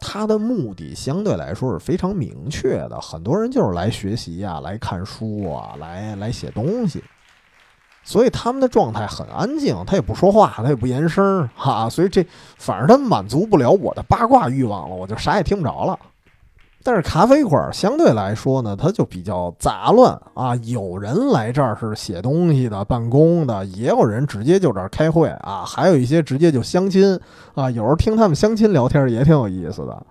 [0.00, 7.02] 他的目的相对来说是非常明确的，很多人就是来学习啊，来看书啊，来来写东西，
[8.02, 12.24] 所以他们的状态很安静，他也不说话，他也不言声哈，所以这
[12.58, 15.98] 反正他满足不了我的八卦欲望了，我就啥也听不着了。
[16.84, 27.18] 但是咖啡馆相对来说呢，它就比较杂乱啊，有人来这儿是写东西的、办公的，也有人直接就这儿开会啊，还有一些直接就相亲
[27.54, 30.06] 啊，有时候听他们相亲聊天也挺有意思的。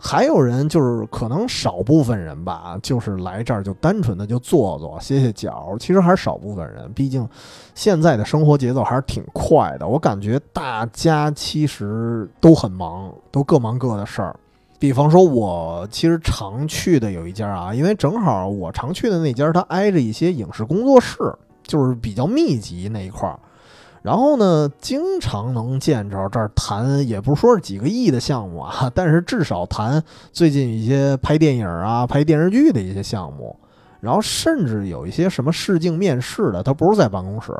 [0.00, 7.28] 还有人就是可能少部分人吧，就是来这儿就单纯的就坐坐、歇歇脚，其实还是少部分人，毕竟
[7.74, 14.36] 现在的生活节奏还是挺快的，我感觉大家其实都很忙，都各忙各的事儿。
[14.78, 21.18] 比方说，我其实常去的有一家啊，因为正好我常去的那家，它挨着一些影视工作室，
[21.64, 23.38] 就是比较密集那一块儿。
[24.02, 30.00] 然后呢，经常能见着这儿谈，也不是说是几个亿的项目啊，但是至少谈
[30.32, 33.54] 最近一些拍电影啊、拍电视剧的一些项目。
[34.00, 37.52] 然后甚至有一些什么试镜面试的，他不是在办公室，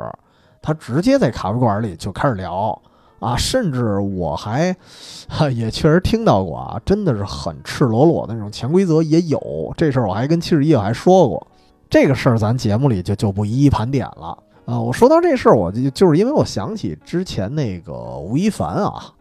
[0.61, 2.81] 他直接在咖啡馆里就开始聊。
[3.19, 4.75] 啊，甚至我还，
[5.53, 9.73] 也确实听到过啊，真的是很赤裸裸的那种潜规则也有。
[9.77, 11.47] 这事儿我还跟七十一还说过，
[11.89, 14.79] 这个事儿咱节目里就就不一一盘点了啊。
[14.79, 19.13] 我说到这事儿，我就就是因为我想起之前那个吴亦凡啊，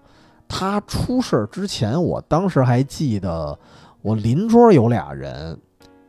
[0.46, 3.59] 他出事儿之前，我当时还记得
[4.03, 5.59] 我邻桌有俩人，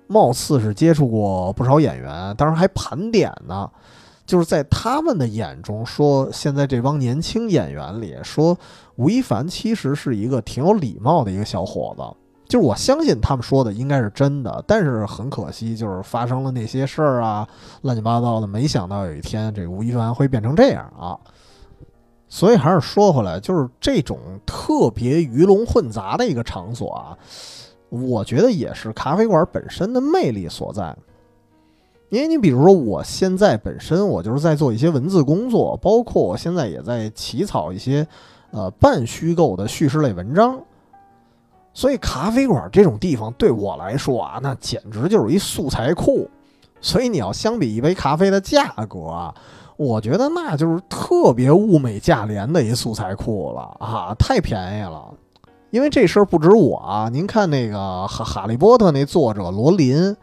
[0.07, 3.69] 貌似是接触过不少演员，当时还盘点呢。
[4.29, 8.55] 就是在他们的眼中，说现在这帮年轻演员里，说
[8.95, 12.03] 吴亦凡其实是一个挺有礼貌的一个小伙子。
[12.47, 17.47] 就是我相信他们说的应该是真的，但是很可惜，就是发生了那些事儿啊，
[17.81, 18.45] 乱七八糟的。
[18.45, 21.17] 没想到有一天，这吴亦凡会变成这样啊。
[22.27, 27.17] 所以还是说回来，就是这种特别鱼龙混杂的一个场所啊，
[27.89, 30.95] 我觉得也是咖啡馆本身的魅力所在。
[32.09, 38.07] 因为你比如说，我现在本身我就是在做一些文字工作，包括我现在也在起草一些，
[38.49, 40.59] 呃，半虚构的叙事类文章。
[41.71, 46.27] 所以咖啡馆这种地方对我来说啊，那简直就是一素材库。
[46.81, 49.35] 所以你要相比一杯咖啡的价格啊，
[49.77, 55.13] 我觉得那就是特别物美价廉的一素材库了啊，太便宜了。
[55.69, 60.15] 因为这事儿不止我啊，您看那个《哈哈利波特》那作者罗琳。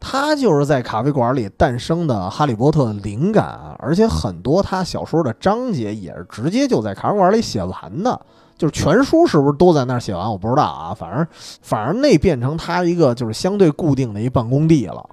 [0.00, 8.18] 他就是在咖啡馆里诞生的《哈利波特》灵感，而且很多他小说的章节也是直接就在咖啡馆里写完的。
[8.56, 10.30] 就是全书是不是都在那儿写完？
[10.30, 10.92] 我不知道啊。
[10.92, 11.26] 反正，
[11.62, 15.08] 反正那变成他一个就是相对固定的一办公地了。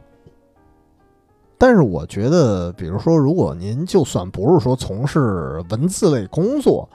[1.57, 6.87] 但是我觉得，比如说，如果您就算不是说从事文字类工作，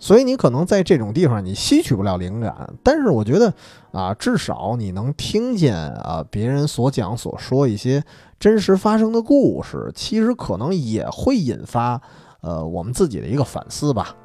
[0.00, 2.68] 所以你可能在这种地方你吸取不了灵感。
[2.82, 3.54] 但是我觉得
[3.92, 8.02] 啊，至少你能听见啊别人所讲所说一些
[8.40, 12.00] 真实发生的故事，其实可能也会引发
[12.40, 14.16] 呃我们自己的一个反思吧，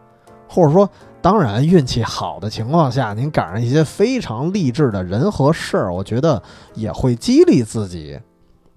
[0.49, 0.89] 或者说。
[1.21, 6.39] 当然，运气好的情况下，您赶上一些非常励志的人和事儿，我觉得
[6.75, 8.19] 也会激励自己。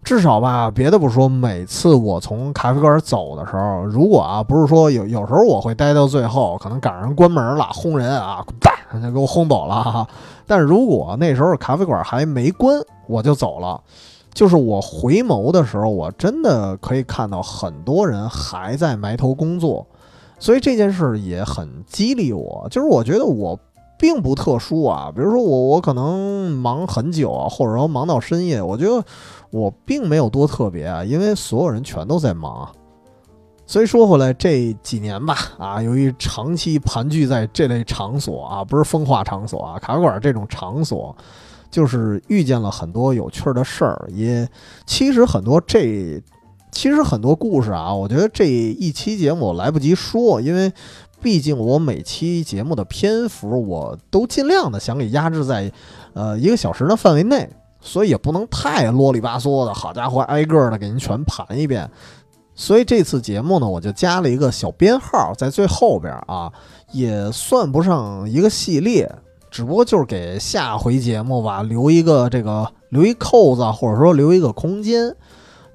[0.04, 10.08] 至少吧，别的不说，每次我从咖啡馆走的时候，如果啊不是说有有时候我会待到最后，可能赶上关门了，轰人啊，滚蛋，就给我轰走了哈。
[10.46, 13.80] 但如果那时候咖啡馆还没关，我就走了。
[14.32, 19.86] 就是我回眸的时候，我真的可以看到很多人还在埋头工作。
[20.38, 23.58] 所以这件事也很激励我，就是我觉得我
[23.98, 25.12] 并不特殊啊。
[25.14, 29.04] 比如说我，我可能忙很久啊，或者说忙到深夜，我觉得
[29.50, 32.68] 我并没有多特别啊，因为所有人全都在忙。
[33.66, 41.14] 所以说回来这几年吧，啊，由于长期盘踞在这类场所啊，不是风化场所啊，咖啡馆这种场所，
[41.70, 44.48] 就是遇见了很多有趣的事儿，也
[44.86, 46.22] 其实很多这。
[46.70, 50.70] 其实很多故事啊，我觉得这一期节目我来不及说，因为
[51.20, 55.70] 毕竟我每期节目的篇幅我都尽量的想给压制在，
[56.14, 57.48] 呃一个小时的范围内，
[57.80, 59.74] 所以也不能太啰里吧嗦的。
[59.74, 61.90] 好家伙，挨个的给您全盘一遍。
[62.54, 66.52] 所以这次节目呢，我就加了一个小编号在最后边啊，
[66.92, 69.12] 也算不上一个系列，
[69.50, 75.14] 只不过就是给下回节目吧留一个这个留一扣子，或者说留一个空间，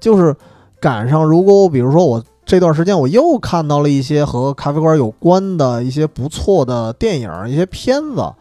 [0.00, 0.34] 就是。
[0.80, 8.32] 赶上，如果我比如说我这段时间我又看到了一些和咖啡馆有关的一些不错的电影、一些片子，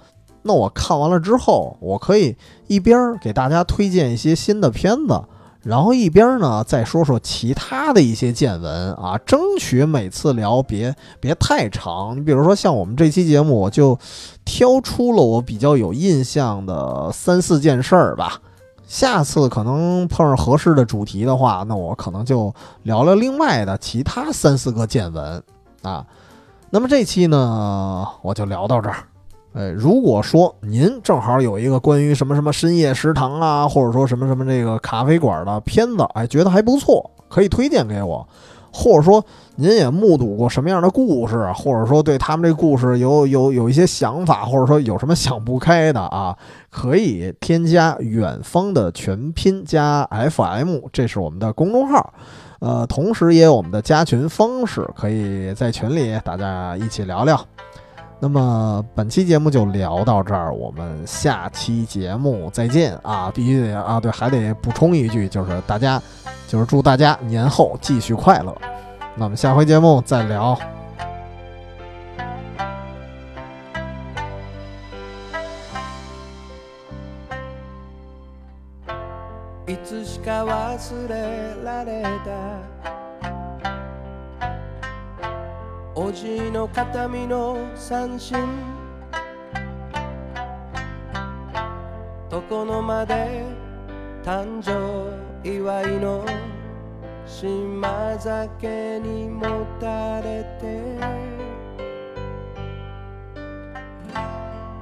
[0.41, 2.35] 那我看完了之后，我可以
[2.67, 5.21] 一边给大家推荐一些新的片子，
[5.61, 12.17] 然后一边呢再说说其他的一些见闻啊，争取每次聊别别太长。
[12.17, 13.97] 你比如说像我们这期节目，我就
[14.43, 18.41] 挑出了我比较有印象的三四件事儿吧。
[18.93, 25.43] 下次可能碰上合适的主题的话，那我可能就聊聊另外的其他三四个见闻
[25.81, 26.05] 啊。
[26.69, 28.97] 那么这期呢，我就聊到这儿。
[29.53, 38.27] 哎，如果说您正好有一个关于什么什么深夜食堂啊，或者说什么什么这个咖啡馆的片子，哎，觉得还不错，可以推荐给我。
[38.73, 39.23] 或者说
[39.55, 46.35] 您也目睹过什么样的故事，或者说对他们这故事有有有一些想法，或者说有什么想不开的啊，
[46.71, 52.13] 可以添加远方的全拼加 FM，这是我们的公众号，
[52.59, 57.39] 呃，同时也有我们的加群方式，可以在群里大家一起聊聊。
[58.20, 63.30] 那么本期节目就聊到这儿，我们下期节目再见啊！
[63.34, 66.02] 必须得啊，对，还得补充一句，就是大家。
[66.48, 68.56] 就是祝大家年后继续快乐，
[69.14, 70.58] 那么下回节目再聊。
[79.66, 82.71] いつしか忘れられた
[85.95, 88.35] おじいの形見の三振
[92.31, 93.45] 床の間で
[94.23, 96.25] 誕生祝いの
[97.27, 101.33] 島酒にもたれて。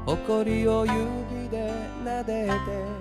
[0.05, 1.73] 誇りを指で
[2.05, 3.00] 撫でて。